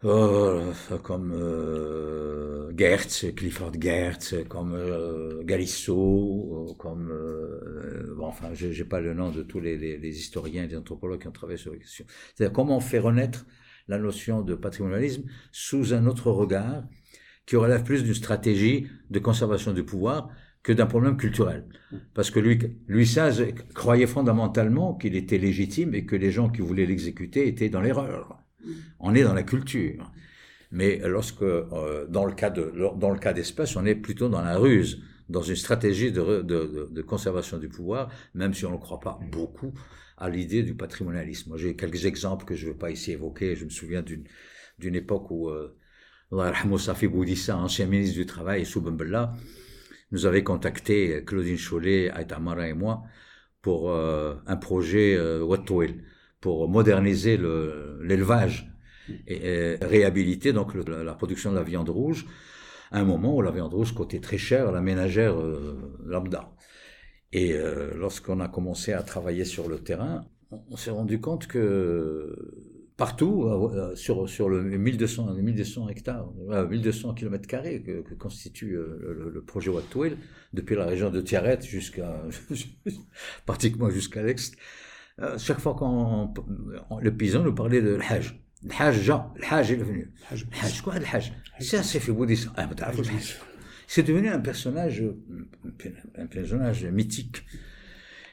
[0.02, 7.14] comme euh, Gertz, Clifford Gertz, comme euh, Galisso, comme
[8.16, 9.76] bon, enfin, j'ai pas le nom de tous les,
[10.08, 12.06] historiens et les anthropologues qui ont travaillé sur la question.
[12.34, 13.46] C'est-à-dire comment on fait renaître
[13.88, 16.84] la notion de patrimonialisme sous un autre regard
[17.46, 20.30] qui relève plus d'une stratégie de conservation du pouvoir
[20.64, 21.68] que d'un problème culturel.
[22.14, 23.44] Parce que lui, lui Saz
[23.74, 28.41] croyait fondamentalement qu'il était légitime et que les gens qui voulaient l'exécuter étaient dans l'erreur.
[29.00, 30.12] On est dans la culture.
[30.72, 34.42] Mais lorsque, euh, dans le cas de, dans le cas d'espèce, on est plutôt dans
[34.42, 39.20] la ruse, dans une stratégie de, conservation du pouvoir, même si on ne croit pas
[39.32, 39.74] beaucoup
[40.18, 41.58] à l'idée du patrimonialisme.
[41.58, 43.56] J'ai quelques exemples que je ne veux pas ici évoquer.
[43.56, 45.76] Je me souviens d'une, époque où, euh,
[46.78, 49.36] Safi Boudissa, ancien ministre du Travail, Soubenbella,
[50.12, 53.04] nous avait contacté Claudine Chollet, Aïtamara et moi
[53.62, 55.44] pour euh, un projet euh,
[56.42, 58.70] pour moderniser l'élevage
[59.28, 62.26] et, réhabiliter donc la production de la viande rouge
[62.92, 66.52] à un moment où la viande rouge coûtait très cher à la ménagère euh, lambda.
[67.32, 70.26] Et euh, lorsqu'on a commencé à travailler sur le terrain,
[70.70, 72.36] on s'est rendu compte que
[72.98, 76.30] partout, euh, sur, sur le 1200, 1200 hectares,
[76.70, 80.18] 1200 km que, constitue le, projet Wattwell,
[80.52, 82.22] depuis la région de Tiaret jusqu'à,
[83.46, 84.58] pratiquement jusqu'à l'Est,
[85.39, 86.33] chaque fois qu'on,
[87.01, 88.41] le paysan nous parlait de l'Hajj.
[88.65, 90.11] الحاج الحاج est venu.
[90.33, 92.53] الحاج quoi الحاج Ça c'est fait bouddhisme.
[92.57, 92.69] Ah,
[93.87, 95.05] c'est devenu un personnage,
[96.17, 97.45] un personnage mythique.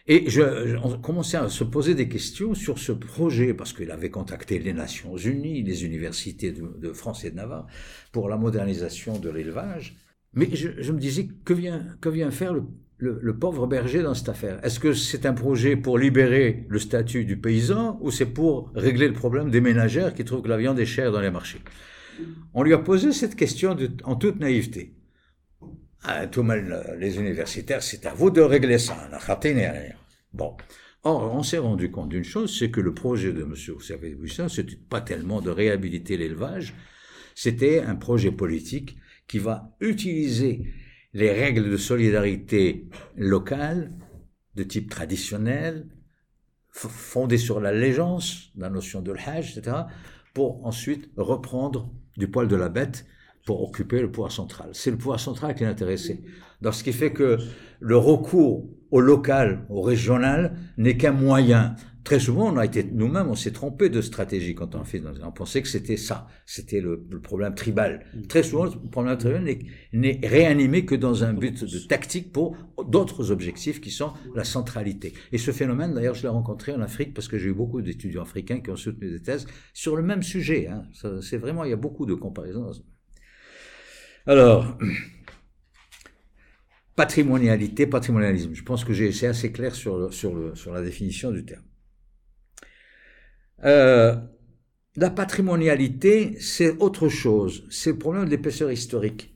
[0.08, 4.10] Et je, on commençait à se poser des questions sur ce projet, parce qu'il avait
[4.10, 7.68] contacté les Nations Unies, les universités de, France et de Navarre,
[8.12, 9.96] pour la modernisation de l'élevage.
[10.35, 12.65] Mais je, me disais, que vient, que vient faire le,
[12.99, 14.65] le, pauvre berger dans cette affaire?
[14.65, 19.09] Est-ce que c'est un projet pour libérer le statut du paysan ou c'est pour régler
[19.09, 21.61] le problème des ménagères qui trouvent que la viande est chère dans les marchés?
[22.55, 24.95] On lui a posé cette question en toute naïveté.
[26.03, 28.97] Ah, tout mal, les universitaires, c'est à vous de régler ça.
[30.33, 30.57] Bon.
[31.05, 33.55] Or, on s'est rendu compte d'une chose, c'est que le projet de M.
[33.75, 36.75] Oussafé Buisson, c'était pas tellement de réhabiliter l'élevage,
[37.35, 38.97] c'était un projet politique
[39.29, 40.65] qui va utiliser
[41.15, 43.93] les règles de solidarité locale,
[44.57, 45.87] de type traditionnel,
[46.71, 49.77] fondées sur l'allégeance, la notion de l'hajj, etc.,
[50.35, 53.07] pour ensuite reprendre du poil de la bête
[53.45, 54.71] pour occuper le pouvoir central.
[54.73, 56.23] C'est le pouvoir central qui est intéressé.
[56.61, 57.39] Donc, ce qui fait que
[57.81, 61.75] le recours au local, au régional, n'est qu'un moyen
[62.09, 65.03] Très souvent, on a été nous-mêmes, on s'est trompé de stratégie quand on a fait.
[65.23, 68.07] On pensait que c'était ça, c'était le, problème tribal.
[68.15, 68.23] Mm.
[68.29, 69.45] Très souvent, le problème tribal
[69.93, 72.57] n'est réanimé que dans un but de tactique pour
[72.89, 75.13] d'autres objectifs qui sont la centralité.
[75.33, 78.23] Et ce phénomène, d'ailleurs, je l'ai rencontré en Afrique parce que j'ai eu beaucoup d'étudiants
[78.23, 80.67] africains qui ont soutenu des thèses sur le même sujet.
[80.67, 80.85] Hein.
[81.21, 82.71] C'est vraiment, il y a beaucoup de comparaisons.
[84.25, 84.79] Alors.
[86.97, 88.55] Patrimonialité, patrimonialisme.
[88.55, 91.68] Je pense que j'ai été assez clair sur, sur, le, sur la définition du terme.
[93.65, 94.17] Euh,
[94.97, 97.65] la patrimonialité, c'est autre chose.
[97.71, 99.35] C'est le problème de l'épaisseur historique.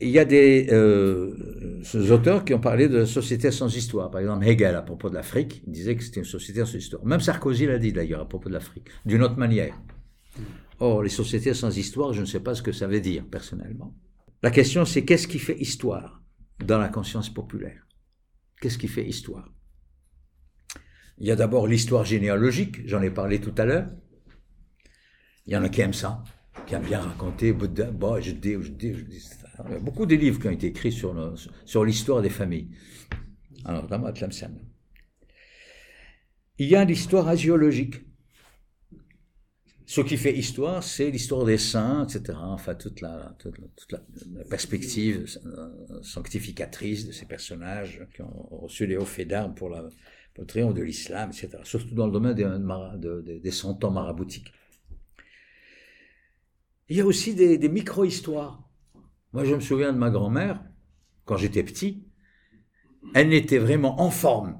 [0.00, 4.10] Il y a des euh, auteurs qui ont parlé de société sans histoire.
[4.10, 7.04] Par exemple, Hegel, à propos de l'Afrique, disait que c'était une société sans histoire.
[7.04, 9.74] Même Sarkozy l'a dit d'ailleurs à propos de l'Afrique, d'une autre manière.
[10.80, 13.94] Or, les sociétés sans histoire, je ne sais pas ce que ça veut dire personnellement.
[14.42, 16.22] La question, c'est qu'est-ce qui fait histoire
[16.64, 17.86] dans la conscience populaire?
[18.60, 19.50] Qu'est-ce qui fait histoire?
[21.18, 23.88] Il y a d'abord l'histoire généalogique, j'en ai parlé tout à l'heure.
[25.46, 26.22] Il y en a qui aiment ça,
[26.66, 28.94] qui aiment bien raconter, bah, je dis, je dis.
[29.66, 32.68] Il y a beaucoup de livres qui ont été écrits sur, l'histoire des familles.
[33.64, 34.12] Alors, dans
[36.58, 38.02] Il y a l'histoire asiologique.
[39.88, 42.36] Ce qui fait histoire, c'est l'histoire des saints, etc.
[42.42, 44.00] Enfin, toute la, toute la,
[44.50, 45.26] perspective
[46.02, 49.88] sanctificatrice de ces personnages qui ont reçu les hauts faits d'armes pour la,
[50.38, 51.58] le triomphe de l'islam, etc.
[51.64, 54.52] Surtout dans le domaine des, cent ans maraboutiques.
[56.88, 58.62] Il y a aussi des, micro-histoires.
[59.32, 60.62] Moi, je me souviens de ma grand-mère,
[61.24, 62.04] quand j'étais petit,
[63.14, 64.58] elle n'était vraiment en forme.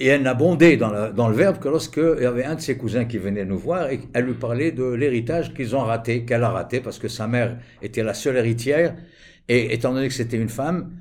[0.00, 3.04] Et elle n'abondait dans, dans, le verbe que lorsqu'il y avait un de ses cousins
[3.04, 6.50] qui venait nous voir et elle lui parlait de l'héritage qu'ils ont raté, qu'elle a
[6.50, 8.96] raté parce que sa mère était la seule héritière.
[9.48, 10.92] Et étant donné que c'était une femme,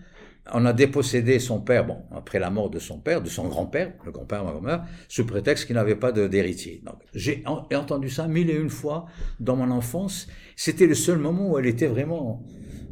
[0.53, 3.93] on a dépossédé son père, bon, après la mort de son père, de son grand-père,
[4.05, 6.81] le grand-père ma grand-mère, sous prétexte qu'il n'avait pas d'héritier.
[7.13, 9.05] J'ai entendu ça mille et une fois
[9.39, 10.27] dans mon enfance.
[10.55, 12.43] C'était le seul moment où elle était vraiment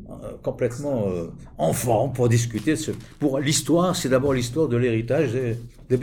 [0.10, 2.76] euh, complètement euh, en forme pour discuter.
[2.76, 5.58] ce, pour l'histoire, c'est d'abord l'histoire de l'héritage des,
[5.90, 5.98] des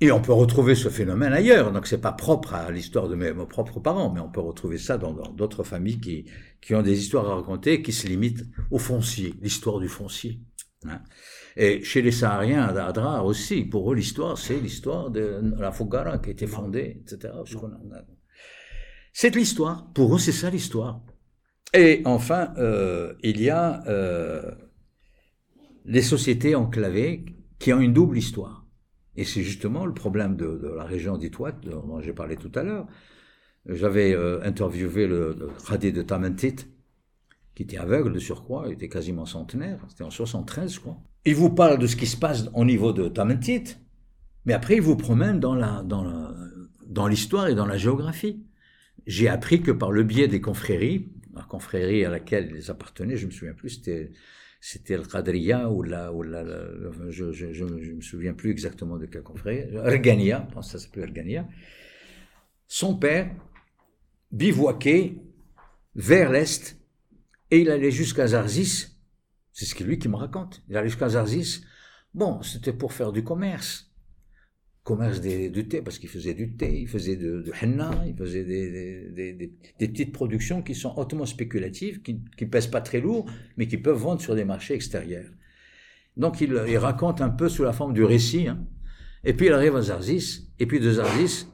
[0.00, 3.32] et on peut retrouver ce phénomène ailleurs, donc c'est pas propre à l'histoire de mes,
[3.46, 6.26] propres parents, mais on peut retrouver ça dans d'autres familles qui,
[6.60, 10.40] qui ont des histoires à raconter qui se limitent au foncier, l'histoire du foncier.
[10.86, 11.00] Hein.
[11.56, 16.18] Et chez les Sahariens, à Adrar aussi, pour eux, l'histoire, c'est l'histoire de la Fogara
[16.18, 17.34] qui a été fondée, etc.
[19.12, 19.92] C'est l'histoire.
[19.92, 21.02] Pour eux, c'est ça l'histoire.
[21.74, 24.52] Et enfin, euh, il y a euh,
[25.84, 27.24] les sociétés enclavées
[27.58, 28.57] qui ont une double histoire.
[29.18, 32.86] Et c'est justement le problème de, la région d'Itouat, dont j'ai parlé tout à l'heure.
[33.66, 36.54] J'avais euh, interviewé le, le de Tamentit,
[37.56, 40.98] qui était aveugle de surcroît, il était quasiment centenaire, c'était en 73, je crois.
[41.24, 43.64] Il vous parle de ce qui se passe au niveau de Tamentit,
[44.44, 48.46] mais après il vous promène dans l'histoire et dans la géographie.
[49.04, 53.26] j'ai appris que par le biais des confréries, la confrérie à laquelle ils appartenaient, je
[53.26, 54.12] me souviens plus, c'était
[54.60, 56.44] c'était le Qadriya ou la, ou la,
[57.10, 60.84] je, je, je, me souviens plus exactement de quel confrérie, Ergania, je pense que ça
[60.84, 61.46] s'appelait Ergania.
[62.66, 63.30] Son père
[64.30, 65.16] bivouaquait
[65.94, 66.76] vers l'est
[67.50, 68.98] et il allait jusqu'à Zarzis.
[69.52, 70.62] C'est ce qui lui qui me raconte.
[70.68, 71.64] Il allait jusqu'à Zarzis.
[72.14, 73.87] Bon, c'était pour faire du commerce
[74.88, 78.16] commerce des, du thé, parce qu'il faisait du thé, il faisait de, de henna, il
[78.16, 83.26] faisait des, des, petites productions qui sont hautement spéculatives, qui ne pèsent pas très lourd,
[83.58, 85.30] mais qui peuvent vendre sur des marchés extérieurs.
[86.16, 88.64] Donc il, il raconte un peu sous la forme du récit, hein.
[89.24, 91.48] et puis il arrive à Zarzis, et puis de Zarzis,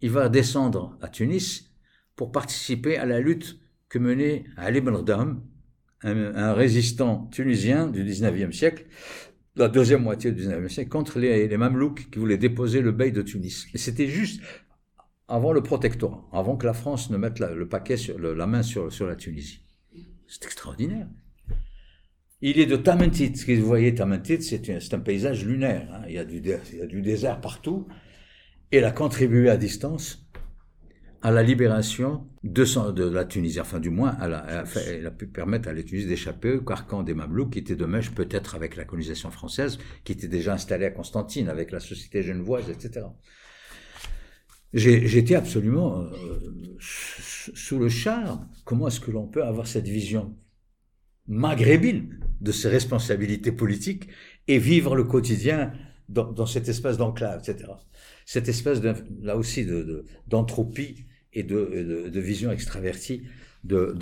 [0.00, 1.74] il va descendre à Tunis
[2.14, 3.58] pour participer à la lutte
[3.88, 4.94] que menait Ali Ben
[6.02, 8.86] un, un résistant tunisien du 19e siècle,
[9.60, 13.10] la deuxième moitié du 19e siècle, contre les, les Mamelouks qui voulaient déposer le bey
[13.10, 13.66] de Tunis.
[13.74, 14.42] Et c'était juste
[15.28, 18.90] avant le protectorat, avant que la France ne mette le paquet sur la main sur,
[19.06, 19.62] la Tunisie.
[20.26, 21.06] C'est extraordinaire.
[22.42, 23.36] Il est de Tamentit.
[23.36, 25.88] Ce que vous voyez, Tamentit, c'est un, un, paysage lunaire.
[25.92, 26.02] Hein.
[26.08, 27.86] Il, y a du, il y a du désert partout.
[28.72, 30.29] Et il a contribué à distance
[31.22, 35.26] à la libération de, de la Tunisie, enfin du moins, elle a, elle a, pu
[35.26, 38.76] permettre à la Tunisie d'échapper au carcan des Mamelouks, qui était de mèche peut-être avec
[38.76, 43.06] la colonisation française, qui était déjà installée à Constantine, avec la société genevoise, etc.
[44.72, 46.08] J'étais absolument euh,
[46.78, 48.48] sous le charme.
[48.64, 50.36] Comment est-ce que l'on peut avoir cette vision
[51.26, 54.08] maghrébine de ses responsabilités politiques
[54.48, 55.72] et vivre le quotidien
[56.08, 57.70] dans, cette espèce d'enclave, etc.
[58.26, 58.80] Cette espèce,
[59.22, 59.66] là aussi,
[60.26, 61.00] d'entropie de,
[61.32, 63.22] et de, vision extravertie
[63.64, 63.94] de,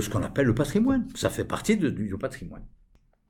[0.00, 1.06] ce qu'on appelle le patrimoine.
[1.14, 2.64] Ça fait partie du patrimoine.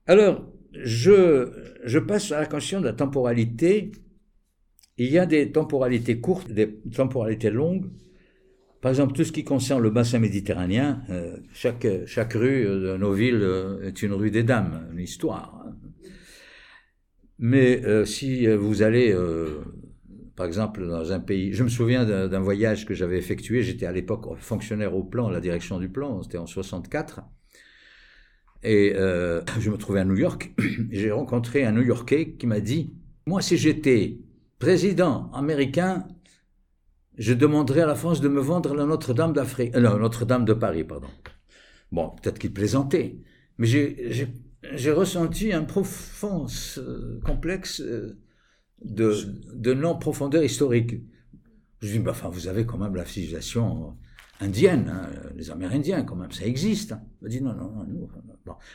[0.06, 3.92] Alors, je, passe à la question de la temporalité.
[4.96, 7.90] Il y a des temporalités courtes, des temporalités longues.
[8.80, 13.12] Par exemple, tout ce qui concerne le bassin méditerranéen, euh, chaque, chaque rue de nos
[13.12, 15.64] villes euh, est une rue des dames, une histoire.
[15.66, 15.76] Hein.
[17.40, 19.14] Mais euh, si vous allez
[20.39, 23.91] par exemple, dans un pays, je me souviens d'un voyage que j'avais effectué, j'étais à
[23.91, 27.22] l'époque fonctionnaire au plan, la direction du plan, c'était en 64,
[28.62, 30.55] et euh, je me trouvais à New York,
[30.93, 32.95] j'ai rencontré un New-Yorkais qui m'a dit,
[33.26, 34.20] moi si j'étais
[34.61, 36.07] président américain,
[37.16, 40.84] je demanderais à la France de me vendre la Notre-Dame d'Afrique, euh, Notre-Dame de Paris,
[40.84, 41.09] pardon.
[41.91, 43.18] Bon, peut-être qu'il plaisantait,
[43.59, 46.47] mais j'ai ressenti un profond
[46.78, 47.82] euh, complexe
[48.84, 49.14] de,
[49.54, 50.96] de non-profondeur historique.
[51.80, 53.96] Je dis, bah, enfin, vous avez quand même la civilisation
[54.40, 56.92] indienne, hein, les Amérindiens, quand même, ça existe.
[56.92, 57.02] Hein.
[57.22, 58.08] M'a dit, non, non, non.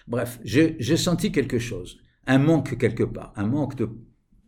[0.07, 1.97] Bref, j'ai senti quelque chose,
[2.27, 3.89] un manque quelque part, un manque de,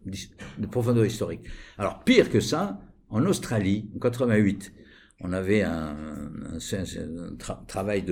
[0.05, 1.41] de profondeur historique.
[1.77, 2.79] Alors, pire que ça,
[3.09, 4.73] en Australie, en 88,
[5.21, 5.95] on avait un,
[7.67, 8.05] travail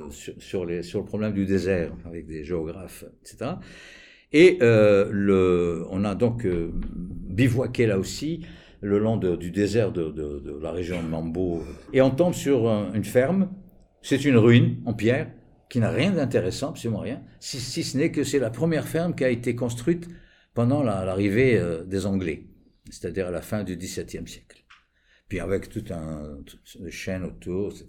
[0.00, 3.52] sur le problème du désert avec des géographes, etc.
[4.32, 8.46] Et euh, on a donc euh, bivouaqué là aussi
[8.80, 11.64] le long du désert de, la région de Mambo.
[11.92, 13.50] Et on tombe sur une ferme.
[14.02, 15.28] C'est une ruine en pierre
[15.68, 19.24] qui n'a rien d'intéressant, absolument rien, si, ce n'est que c'est la première ferme qui
[19.24, 20.08] a été construite
[20.54, 22.46] pendant l'arrivée euh, des Anglais,
[22.90, 24.64] c'est-à-dire à la fin du XVIIe siècle.
[25.28, 26.38] Puis avec tout un
[26.80, 27.86] de chaînes autour, etc.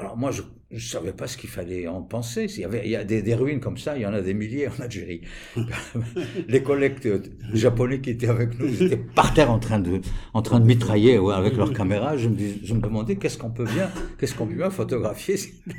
[0.00, 0.40] Alors moi, je
[0.70, 2.46] ne savais pas ce qu'il fallait en penser.
[2.56, 4.22] Il y, avait, il y a des, des, ruines comme ça, il y en a
[4.22, 5.20] des milliers en Algérie.
[6.48, 6.96] les collègues
[7.52, 10.00] japonais qui étaient avec nous, ils étaient par terre en train de,
[10.32, 12.16] en train de mitrailler ouais, avec leur caméra.
[12.16, 15.36] Je me, je me demandais qu'est-ce qu'on peut bien, qu'est-ce qu'on peut bien photographier?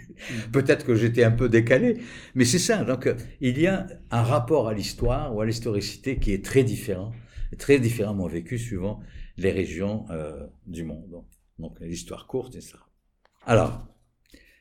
[0.51, 1.97] Peut-être que j'étais un peu décalé,
[2.35, 2.83] mais c'est ça.
[2.83, 3.09] Donc
[3.39, 7.11] il y a un rapport à l'histoire ou à l'historicité qui est très différent,
[7.57, 8.99] très différemment vécu suivant
[9.37, 11.23] les régions euh, du monde.
[11.57, 12.77] Donc l'histoire courte et ça.
[13.47, 13.87] Alors,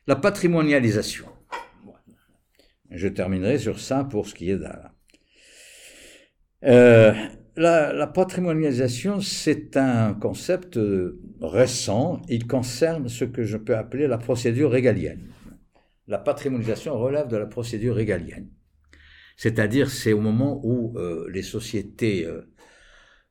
[0.07, 1.27] la patrimonialisation.
[2.89, 4.67] Je terminerai sur ça pour ce qui est de
[6.63, 7.13] euh,
[7.55, 10.79] la, la, patrimonialisation, c'est un concept
[11.41, 12.21] récent.
[12.29, 15.31] Il concerne ce que je peux appeler la procédure régalienne.
[16.07, 18.49] La patrimonialisation relève de la procédure régalienne.
[19.37, 22.41] C'est-à-dire, c'est au moment où euh, les sociétés euh,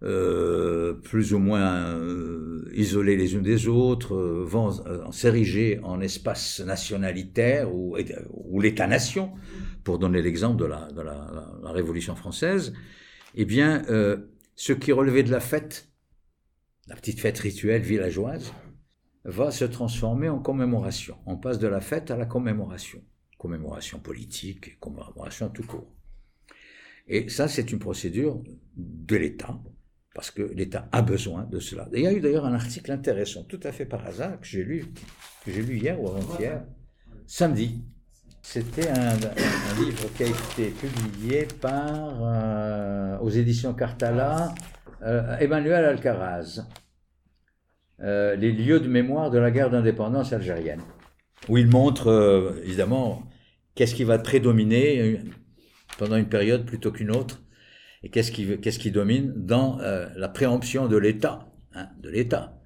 [0.03, 6.01] euh, plus ou moins euh, isolés les unes des autres, euh, vont euh, s'ériger en
[6.01, 7.97] espace nationalitaire ou,
[8.59, 9.33] l'État-nation,
[9.85, 12.73] pour donner l'exemple de, la, la, Révolution française,
[13.35, 13.85] eh bien,
[14.57, 15.89] ce qui relevait de la fête,
[16.89, 18.53] la petite fête rituelle villageoise,
[19.25, 21.17] va se transformer en commémoration.
[21.27, 23.03] On passe de la fête à la commémoration.
[23.39, 25.95] Commémoration politique, commémoration tout court.
[27.07, 28.43] Et ça, c'est une procédure
[28.77, 29.61] de l'État,
[30.15, 31.89] parce que l'État a besoin de cela.
[31.93, 34.65] Il y a eu d'ailleurs un article intéressant, tout à fait par hasard, que j'ai
[34.65, 34.87] lu,
[35.45, 36.65] que j'ai lu hier ou avant-hier,
[37.27, 37.85] samedi.
[38.43, 39.15] C'était un,
[39.81, 44.55] livre qui a été publié par, euh, aux éditions Cartala,
[45.03, 46.67] euh, Emmanuel Alcaraz,
[48.01, 50.81] euh, Les lieux de mémoire de la guerre d'indépendance algérienne,
[51.49, 53.23] où il montre, évidemment,
[53.75, 55.21] qu'est-ce qui va prédominer
[55.99, 57.43] pendant une période plutôt qu'une autre,
[58.03, 62.59] et qu'est-ce qui, domine dans euh, la préemption de l'État, hein, de l'État?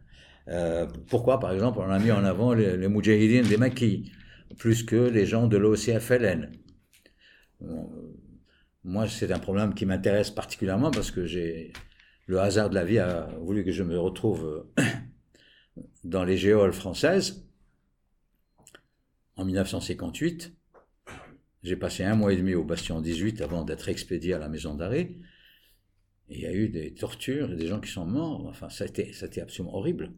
[0.49, 4.13] Euh, pourquoi, par exemple, on a mis en avant les, les des Maquis,
[4.59, 6.51] plus que les gens de l'OCFLN
[8.85, 11.73] Moi, c'est un problème qui m'intéresse particulièrement parce que j'ai
[12.27, 14.67] le hasard de la vie a voulu que je me retrouve
[16.05, 17.45] dans les géoles françaises
[19.37, 20.54] en 1958.
[21.65, 24.75] J'ai passé un mois et demi au Bastion 18 avant d'être expédié à la maison
[24.75, 25.17] d'arrêt.
[26.29, 28.47] Il y a eu des tortures des gens qui sont morts.
[28.49, 30.13] Enfin, ça a été, absolument horrible.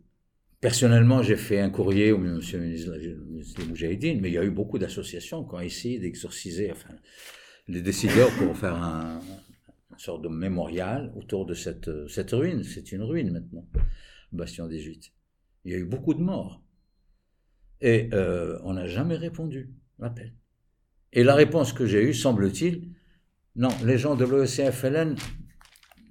[0.60, 4.44] Personnellement, j'ai fait un courrier au monsieur le ministre des Moudjahidines, mais il y a
[4.44, 6.96] eu beaucoup d'associations qui ont essayé d'exorciser enfin,
[7.68, 9.20] les décideurs pour faire un,
[9.92, 12.64] une sorte de mémorial autour de cette, cette ruine.
[12.64, 13.68] C'est une ruine maintenant,
[14.32, 15.12] Bastion 18.
[15.64, 16.60] Il y a eu beaucoup de morts.
[17.80, 19.70] Et euh, on n'a jamais répondu
[20.00, 20.32] à l'appel.
[21.12, 22.90] Et la réponse que j'ai eue, semble-t-il,
[23.56, 25.16] non, les gens de l'OECFLN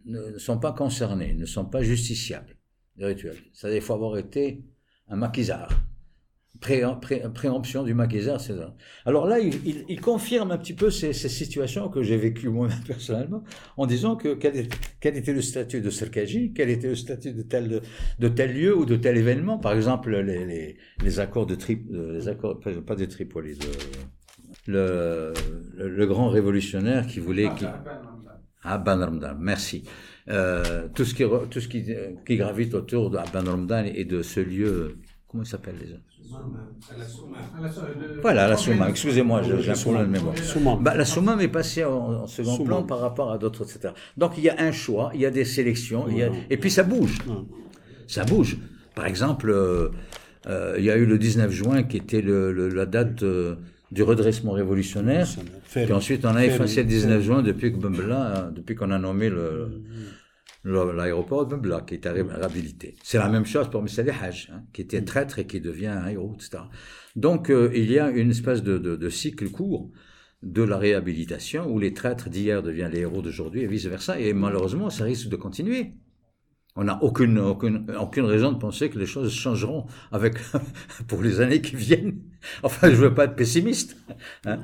[0.05, 2.57] ne sont pas concernés, ne sont pas justiciables
[2.97, 3.37] des rituels.
[3.53, 4.63] C'est-à-dire qu'il faut avoir été
[5.07, 5.69] un maquisard.
[6.61, 8.75] Pré, pré, préemption du maquisard, c'est ça.
[9.05, 13.43] Alors là, il, confirme un petit peu ces, situations que j'ai vécues moi-même personnellement,
[13.75, 14.67] en disant que quel,
[15.03, 19.17] était le statut de Serkaji, quel était le statut de tel, lieu ou de tel
[19.17, 19.59] événement.
[19.59, 23.67] Par exemple, les, accords pas de Tripoli, de,
[24.67, 25.33] le,
[25.75, 27.49] le, le, grand révolutionnaire qui voulait...
[27.55, 27.65] Qui,
[28.63, 29.83] ah, Ben Ramdan, merci.
[30.27, 31.85] Euh, tout ce, qui, tout ce qui,
[32.25, 34.97] qui gravite autour de Abban Ramdan et de ce lieu,
[35.27, 35.95] comment il s'appelle les
[38.23, 40.77] Voilà, la Soumam, excusez-moi, j'ai un problème de mémoire.
[40.77, 43.93] Bah, la Soumam est passée en, en second plan par rapport à d'autres, etc.
[44.17, 46.57] Donc il y a un choix, il y a des sélections, il y a, et
[46.57, 47.19] puis ça bouge.
[48.07, 48.57] Ça bouge.
[48.95, 49.89] Par exemple, euh,
[50.47, 53.23] euh, il y a eu le 19 juin qui était le, le, la date.
[53.95, 55.27] Du redressement révolutionnaire.
[55.71, 59.29] Puis ensuite, on a effacé le 19 juin depuis que Bembla, depuis qu'on a nommé
[59.29, 59.81] le,
[60.65, 62.95] l'aéroport de Bembla, qui est réhabilité.
[63.03, 63.87] C'est la même chose pour M.
[64.21, 66.63] Haj, hein, qui était traître et qui devient un héros, etc.
[67.15, 69.89] Donc, euh, il y a une espèce de, de, de, cycle court
[70.43, 74.19] de la réhabilitation où les traîtres d'hier deviennent les héros d'aujourd'hui et vice-versa.
[74.19, 75.93] Et malheureusement, ça risque de continuer.
[76.77, 80.35] On n'a aucune, aucune, aucune raison de penser que les choses changeront avec,
[81.07, 82.19] pour les années qui viennent.
[82.63, 83.97] Enfin, je veux pas être pessimiste.
[84.45, 84.59] Hein.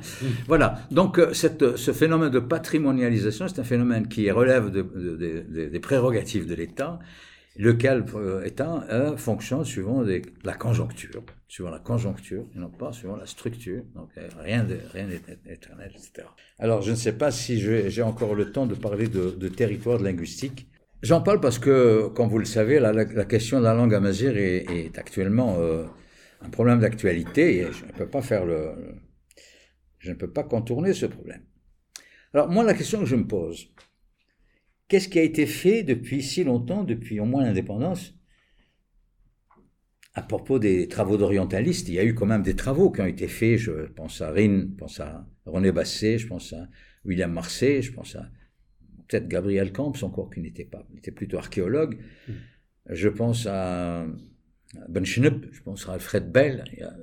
[0.48, 0.82] Voilà.
[0.92, 5.66] Donc, euh, cette, ce phénomène de patrimonialisation, c'est un phénomène qui relève de, de, de,
[5.66, 7.00] des prérogatives de l'État,
[7.58, 10.04] lequel euh, étant euh, fonction suivant
[10.44, 13.84] la conjoncture, suivant la conjoncture, et non pas suivant la structure.
[13.96, 16.28] Donc, euh, rien de, rien n'est éternel, etc.
[16.60, 20.68] Alors, je ne sais pas si j'ai encore le temps de parler de, territoire linguistique.
[21.02, 24.70] J'en parle parce que, comme vous le savez, la, question de la langue amazigh est,
[24.70, 25.86] est actuellement euh,
[26.42, 28.74] un problème d'actualité et je ne peux pas faire le,
[29.98, 31.44] je ne peux pas contourner ce problème.
[32.34, 33.74] Alors moi, la question que je me pose,
[34.88, 38.16] qu'est-ce qui a été fait depuis si longtemps, depuis au moins l'indépendance,
[40.14, 43.06] à propos des travaux d'orientalistes Il y a eu quand même des travaux qui ont
[43.06, 43.58] été faits.
[43.58, 46.68] Je pense à Rin, je pense à René Basset, je pense à
[47.06, 48.30] William Marseille, je pense à
[49.12, 52.00] peut-être Gabriel Camps encore qui n'était pas, était plutôt archéologue.
[52.28, 52.34] Mmh.
[52.90, 54.06] Je pense à
[54.88, 56.94] Ben Schnupp, je pense à Alfred Bell, il y a,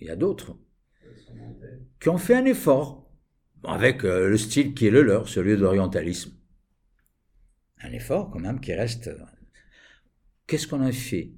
[0.00, 0.56] il d'autres
[2.00, 3.08] qui ont fait un effort
[3.64, 6.32] avec euh, le style qui est le leur, celui de l'orientalisme.
[7.80, 9.10] Un effort quand même qui reste.
[10.46, 11.32] Qu'est-ce qu'on a fait?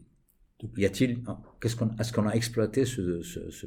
[0.77, 1.23] Y a-t-il
[1.61, 3.67] Qu'est-ce qu'on est-ce qu'on a exploité ce, ce, ce,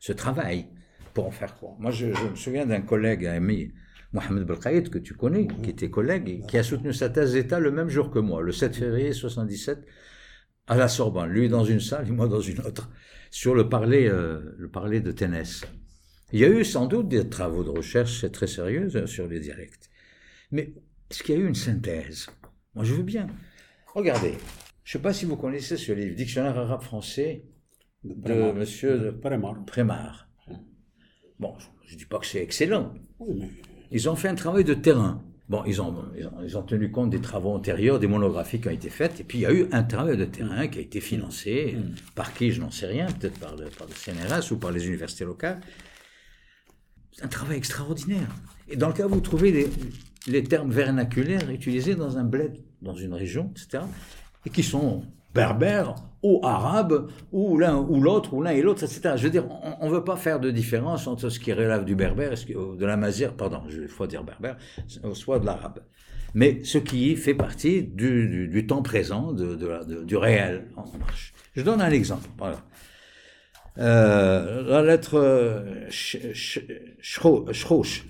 [0.00, 0.66] ce, travail
[1.14, 1.76] pour en faire quoi?
[1.78, 3.72] Moi, je, je me souviens d'un collègue ami
[4.12, 5.62] Mohamed Belkaïd, que tu connais, mmh.
[5.62, 8.42] qui était collègue, et qui a soutenu sa thèse d'État le même jour que moi,
[8.42, 9.86] le 7 février 77,
[10.66, 11.30] à la Sorbonne.
[11.30, 12.90] Lui dans une salle et moi dans une autre,
[13.30, 15.64] sur le parler, euh, le parler de Ténès.
[16.32, 19.40] Il y a eu sans doute des travaux de recherche très sérieux euh, sur les
[19.40, 19.90] dialectes.
[20.52, 20.74] Mais
[21.10, 22.28] est-ce qu'il y a eu une synthèse?
[22.74, 23.26] Moi, je veux bien.
[23.94, 24.34] Regardez,
[24.84, 27.44] je ne sais pas si vous connaissez ce livre, Dictionnaire arabe-français
[28.04, 29.64] de, de Monsieur Prémar.
[29.64, 30.28] Prémar.
[31.40, 31.54] Bon,
[31.84, 32.94] je ne dis pas que c'est excellent.
[33.18, 33.50] Oui, mais
[33.90, 35.22] ils ont fait un travail de terrain.
[35.48, 38.68] Bon, ils ont, ils ont, ils ont tenu compte des travaux antérieurs, des monographies qui
[38.68, 40.82] ont été faites, et puis il y a eu un travail de terrain qui a
[40.82, 41.94] été financé, mmh.
[42.14, 44.86] par qui, je n'en sais rien, peut-être par le, par le CNRS ou par les
[44.86, 45.60] universités locales.
[47.12, 48.28] C'est un travail extraordinaire.
[48.68, 49.68] Et dans le cas où vous trouvez des,
[50.28, 53.84] les termes vernaculaires utilisés dans un bled, dans une région, etc.,
[54.46, 55.02] et qui sont
[55.34, 59.14] berbères ou arabes, ou l'un ou l'autre, ou l'un et l'autre, etc.
[59.16, 59.46] Je veux dire,
[59.80, 62.96] on ne veut pas faire de différence entre ce qui relève du berbère, de la
[62.96, 64.56] mazir, pardon, je faut dire berbère,
[65.14, 65.80] soit de l'arabe.
[66.34, 71.32] Mais ce qui fait partie du, temps présent, du réel en marche.
[71.54, 72.28] Je donne un exemple.
[73.78, 75.64] Euh, la lettre
[77.00, 78.04] shrosh,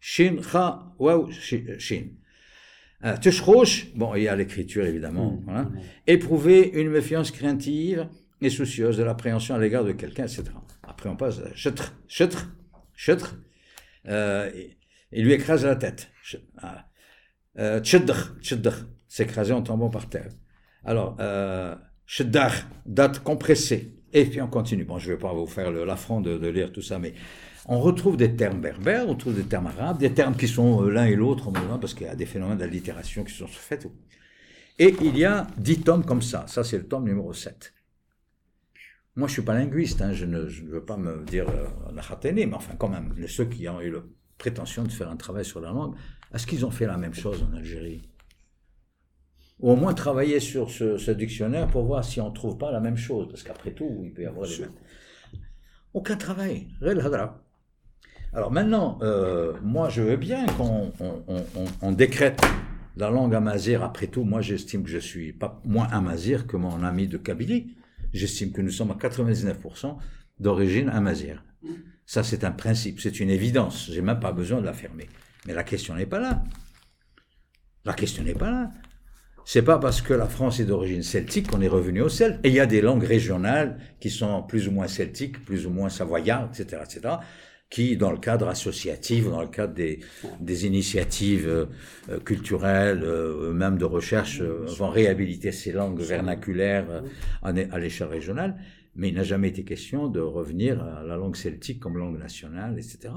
[0.00, 2.04] shin, kha, waw, shin.
[3.04, 3.16] Euh,
[3.94, 5.32] bon, il y a l'écriture évidemment.
[5.32, 5.70] Mmh, voilà.
[6.06, 8.08] Éprouver une méfiance craintive
[8.40, 10.44] et soucieuse de l'appréhension à l'égard de quelqu'un, etc.
[10.82, 12.48] Après, on passe à chetr, chetr,
[12.94, 13.36] chetr.
[14.08, 14.50] Euh,
[15.12, 16.10] il lui écrase la tête.
[17.58, 20.28] Euh, tchedr, tchedr, s'écraser en tombant par terre.
[20.84, 21.74] Alors, euh,
[22.86, 23.94] date compressée.
[24.12, 24.84] Et puis on continue.
[24.84, 27.14] Bon, je ne vais pas vous faire l'affront de, de, lire tout ça, mais
[27.68, 30.90] on retrouve des termes berbères, on trouve des termes arabes, des termes qui sont euh,
[30.90, 33.86] l'un et l'autre, parce qu'il y a des phénomènes d'allitération qui sont faits.
[34.78, 36.46] Et il y a dix tomes comme ça.
[36.46, 37.74] Ça, c'est le tome numéro 7.
[39.16, 42.54] Moi, je ne suis pas linguiste, hein, je, ne, veux pas me dire euh, mais
[42.54, 44.00] enfin, quand même, ceux qui ont eu la
[44.38, 45.94] prétention de faire un travail sur la langue,
[46.32, 48.08] est-ce qu'ils ont fait la même chose en Algérie?
[49.58, 52.80] Ou au moins travailler sur ce, dictionnaire pour voir si on ne trouve pas la
[52.80, 54.72] même chose, parce qu'après tout, il peut y avoir les mêmes.
[55.92, 56.68] Aucun travail,
[58.34, 62.40] Alors maintenant, euh, moi je veux bien qu'on décrète
[62.96, 63.82] la langue amazir.
[63.82, 67.74] Après tout, moi j'estime que je suis pas moins amazir que mon ami de Kabylie.
[68.12, 69.96] J'estime que nous sommes à 99%
[70.40, 71.44] d'origine amazir.
[72.06, 73.90] Ça c'est un principe, c'est une évidence.
[73.90, 75.08] J'ai même pas besoin de l'affirmer.
[75.46, 76.42] Mais la question n'est pas là.
[77.84, 78.70] La question n'est pas là
[79.50, 82.38] c'est pas parce que la France est d'origine celtique qu'on est revenu au Celtes.
[82.44, 85.70] Et il y a des langues régionales qui sont plus ou moins celtiques, plus ou
[85.70, 87.14] moins savoyardes, etc., etc.,
[87.70, 90.00] qui, dans le cadre associatif, dans le cadre des,
[90.40, 97.02] des initiatives euh, culturelles, euh, même de recherche, euh, vont réhabiliter ces langues vernaculaires
[97.42, 98.56] à l'échelle régionale.
[98.96, 102.78] Mais il n'a jamais été question de revenir à la langue celtique comme langue nationale,
[102.78, 103.14] etc.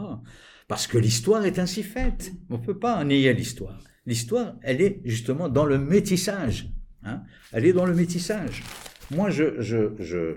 [0.68, 2.34] Parce que l'histoire est ainsi faite.
[2.50, 3.80] On ne peut pas nier l'histoire.
[4.06, 6.70] L'histoire, elle est justement dans le métissage.
[7.04, 7.22] Hein.
[7.52, 8.64] Elle est dans le métissage.
[9.12, 10.36] Moi, je, je, je,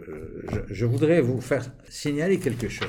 [0.68, 2.88] je, voudrais vous faire signaler quelque chose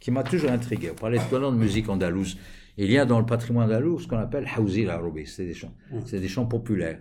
[0.00, 0.90] qui, m'a toujours intrigué.
[0.90, 2.38] On parlait tout à l'heure de musique andalouse.
[2.76, 5.74] Il y a dans le patrimoine andalous ce qu'on appelle Hauzi la c'est des chants.
[6.06, 7.00] C'est des chants populaires.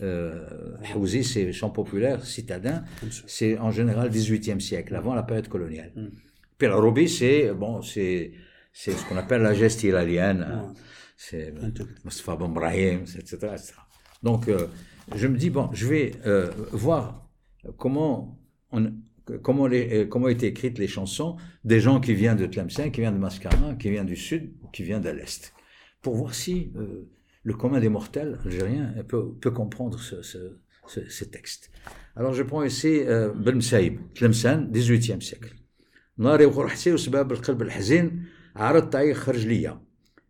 [0.00, 2.84] Euh, Hauzi, c'est chants populaires citadins.
[3.26, 5.92] C'est en général 18e siècle, avant la période coloniale.
[6.58, 8.32] Puis la c'est bon, c'est
[8.72, 10.74] c'est ce qu'on appelle la geste ilalienne
[11.16, 11.54] c'est
[12.04, 13.54] Mustafa Brahim, etc.,
[14.22, 14.66] Donc, euh,
[15.14, 17.28] je me dis, bon, je vais euh, voir
[17.76, 18.38] comment,
[18.72, 18.92] on,
[19.43, 23.01] comment, les, euh, comment étaient écrites les chansons des gens qui viennent de Tlemcen, qui
[23.01, 25.53] viennent de Mascara, qui viennent du sud ou qui viennent de l'est,
[26.01, 26.71] pour voir si
[27.43, 30.57] le commun des mortels algériens peut, peut comprendre ce, ce,
[30.87, 31.71] ce, texte.
[32.15, 33.01] Alors, je prends ici
[33.35, 35.53] Ben Saïb, Tlemcen, 18e siècle.
[36.19, 38.23] ناري وقرحتي وسباب القلب الحزين
[38.55, 39.81] عرضت عيق خرج ليا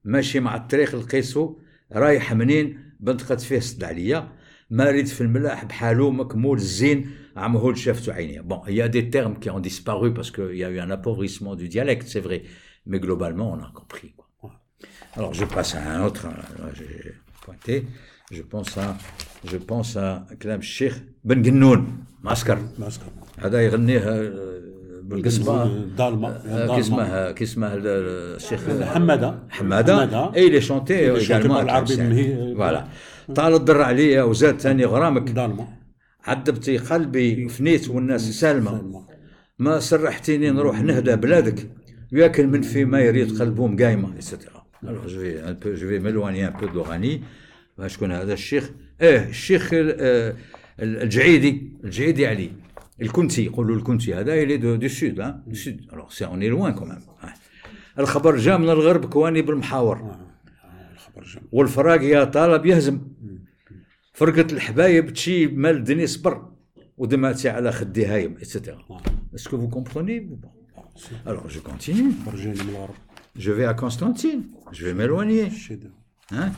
[0.04, 1.60] ماشي مع الطريق لقيسو
[1.92, 4.32] رايح منين بنت قد فيه صد عليا
[4.70, 9.40] مارد في الملاح بحالو مكمول الزين عمهول شافته عينيا بون il y a des termes
[9.40, 12.44] qui ont disparu parce qu'il y a eu un appauvrissement du dialecte c'est vrai
[12.86, 14.52] mais globalement on a compris quoi.
[15.18, 16.28] alors je passe à un autre
[16.78, 17.16] j'ai
[17.46, 17.76] pointé
[18.32, 18.98] je pense à
[19.52, 23.06] je pense à كلام الشيخ بن جنون معسكر معسكر
[23.40, 24.00] هذا يغنيه
[25.04, 25.66] بالقصبه
[25.98, 28.62] ضالمه كيسمه كيسمه الشيخ
[28.94, 31.96] حماده حماده اي لي شونتي ايجالمون العربي
[32.56, 32.86] فوالا
[33.36, 35.68] طال الضر عليا وزاد ثاني غرامك ضالمه
[36.25, 39.07] عذبتي قلبي فنيت والناس سالمة.
[39.59, 41.70] ما سرحتيني نروح نهدى بلادك
[42.12, 45.99] ياكل من في ما يريد قلبهم قايمة اكسترا الوغ جو في ان بو جو في
[45.99, 47.22] ميلواني ان بو دوراني
[47.87, 48.70] شكون هذا الشيخ.
[49.01, 49.70] إيه الشيخ
[50.81, 52.51] الجعيدي الجعيدي علي.
[53.03, 55.14] الكنتي يقولوا الكنتي هذا اللي دو, دو سود
[55.47, 57.01] دو سود الوغ سي اوني لوان كومام
[57.99, 60.16] الخبر جا من الغرب كواني بالمحاور.
[60.95, 63.01] الخبر جا والفراق يا طالب يهزم.
[64.14, 66.52] فرقة الحبايب تشي مال الدنيا صبر
[66.98, 69.02] ودمعتي على خدي هايم اتسيتيرا
[69.36, 70.40] اسكو فو كومبروني
[71.26, 72.12] Alors je continue.
[73.36, 74.42] Je vais à Constantine.
[74.74, 75.50] Je vais m'éloigner.
[76.32, 76.52] Hein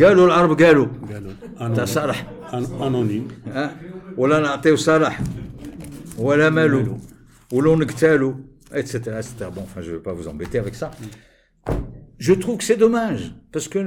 [0.00, 3.28] قالوا العرب قالوا قالوا تاع صالح انونيم
[4.16, 5.20] ولا نعطيو صالح
[6.18, 6.98] ولا مالو
[7.52, 8.36] ولو نقتالو
[8.72, 10.90] etc etc bon enfin je vais pas vous embêter avec ça
[12.18, 13.80] je trouve que c'est dommage parce que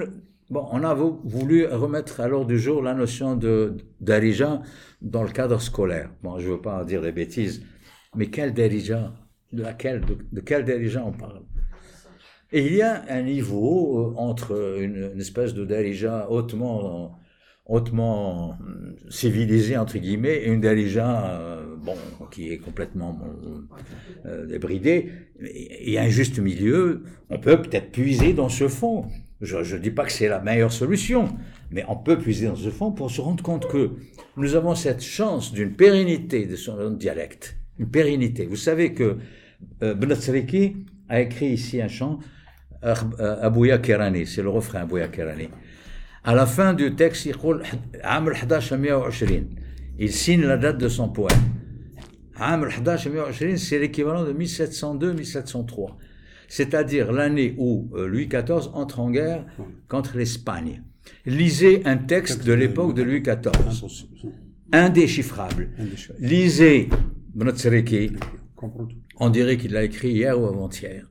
[0.51, 4.62] bon on a voulu remettre à l'ordre du jour la notion de darija
[5.01, 7.64] dans le cadre scolaire bon je veux pas dire des bêtises
[8.16, 9.12] mais quel darija
[9.53, 11.42] de quel darija on parle?
[12.53, 17.18] Et il y a un niveau entre une, espèce de darija hautement,
[17.66, 18.59] hautement
[19.09, 21.94] civilisé, entre guillemets, et une darija bon,
[22.30, 23.18] qui est complètement
[24.26, 25.12] euh, débridé.
[25.40, 27.05] Il y a un juste milieu.
[27.28, 29.07] On peut peut-être puiser dans ce fond.
[29.41, 31.28] Je ne dis pas que c'est la meilleure solution,
[31.70, 33.93] mais on peut puiser dans ce fond pour se rendre compte que
[34.36, 37.57] nous avons cette chance d'une pérennité de son dialecte.
[37.78, 38.47] Une pérennité.
[38.47, 39.16] Vous savez que
[39.82, 39.95] euh,
[41.09, 42.18] a écrit ici un chant,
[42.84, 42.95] euh,
[43.41, 45.49] Abouya Kerani, c'est le refrain Abouya Kerani.
[46.22, 47.26] À la fin du texte,
[49.99, 51.38] il signe la date de son poème
[53.57, 55.91] c'est l'équivalent de 1702-1703.
[56.51, 59.46] C'est-à-dire l'année où euh, Louis XIV entre en guerre
[59.86, 60.82] contre l'Espagne.
[61.24, 63.86] Lisez un texte de l'époque de Louis XIV.
[64.72, 65.70] Indéchiffrable.
[66.18, 66.88] Lisez
[67.34, 68.14] Bnotsreki.
[69.20, 71.07] On dirait qu'il l'a écrit hier ou avant-hier.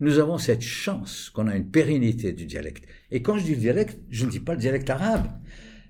[0.00, 2.84] Nous avons cette chance qu'on a une pérennité du dialecte.
[3.10, 5.28] Et quand je dis dialecte, je ne dis pas le dialecte arabe.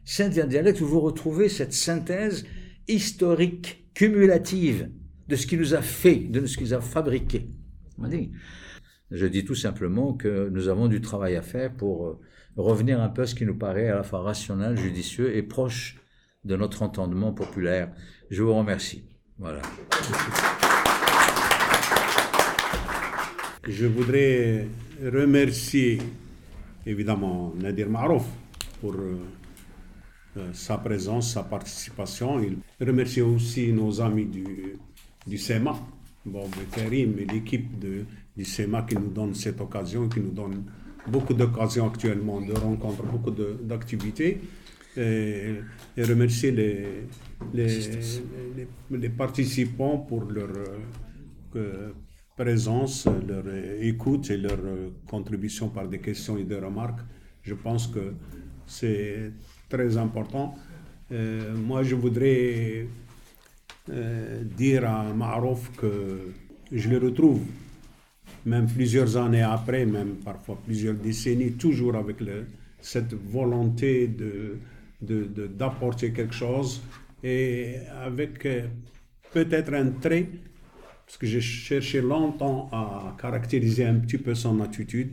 [0.05, 2.45] C'est un dialecte où vous retrouvez cette synthèse
[2.89, 4.91] historique cumulative
[5.29, 7.49] de ce qui nous a fait, de ce qui nous a fabriqué.
[9.11, 12.21] Je dis tout simplement que nous avons du travail à faire pour euh,
[12.57, 15.97] revenir un peu à ce qui nous paraît à la fois rationnel, judicieux et proche
[16.45, 17.91] de notre entendement populaire.
[18.31, 19.05] Je vous remercie.
[19.39, 19.63] Voilà.
[23.67, 24.67] Je voudrais
[25.03, 25.99] remercier
[26.85, 28.27] évidemment Nadir Marouf
[28.81, 29.19] pour euh,
[30.37, 32.41] euh, sa présence, sa participation.
[32.41, 34.77] Il remercie aussi nos amis du,
[35.27, 35.79] du SEMA,
[36.27, 37.79] Bob Karim et l'équipe
[38.39, 38.45] du
[38.87, 40.65] qui nous donne cette occasion, qui nous donne
[41.07, 44.41] beaucoup d'occasions actuellement de rencontres, beaucoup d'activités.
[44.97, 45.55] Et,
[45.97, 47.07] et, remercier les,
[47.55, 47.69] les,
[48.91, 50.49] les, participants pour leur
[51.55, 51.91] euh,
[52.37, 53.45] présence, leur
[53.81, 54.59] écoute et leur
[55.09, 57.01] contribution par des questions et des remarques.
[57.43, 58.15] Je pense que
[58.67, 59.33] c'est
[59.69, 60.57] très important.
[61.13, 62.87] Euh, moi, je voudrais
[63.91, 66.33] euh, dire à Marouf que
[66.73, 67.41] je le retrouve,
[68.49, 72.17] même plusieurs années après, même parfois plusieurs décennies, toujours avec
[72.81, 74.59] cette volonté de,
[75.47, 76.83] d'apporter quelque chose
[77.23, 78.67] et avec euh,
[79.33, 80.27] peut-être un trait,
[81.07, 85.13] parce que j'ai cherché longtemps à caractériser un petit peu son attitude,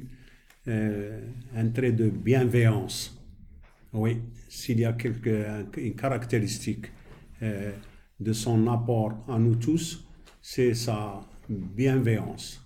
[0.67, 3.15] un trait de bienveillance.
[3.93, 4.17] Oui,
[4.49, 6.87] s'il y a quelque, une caractéristique
[7.41, 7.71] euh,
[8.19, 10.05] de son apport à nous tous,
[10.41, 12.64] c'est sa bienveillance.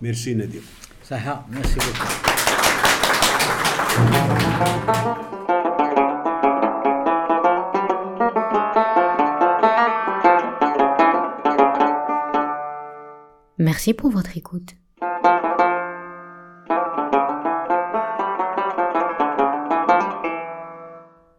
[0.00, 0.62] Merci Nadir.
[1.02, 2.30] Saha, merci beaucoup.
[13.58, 14.74] Merci pour votre écoute.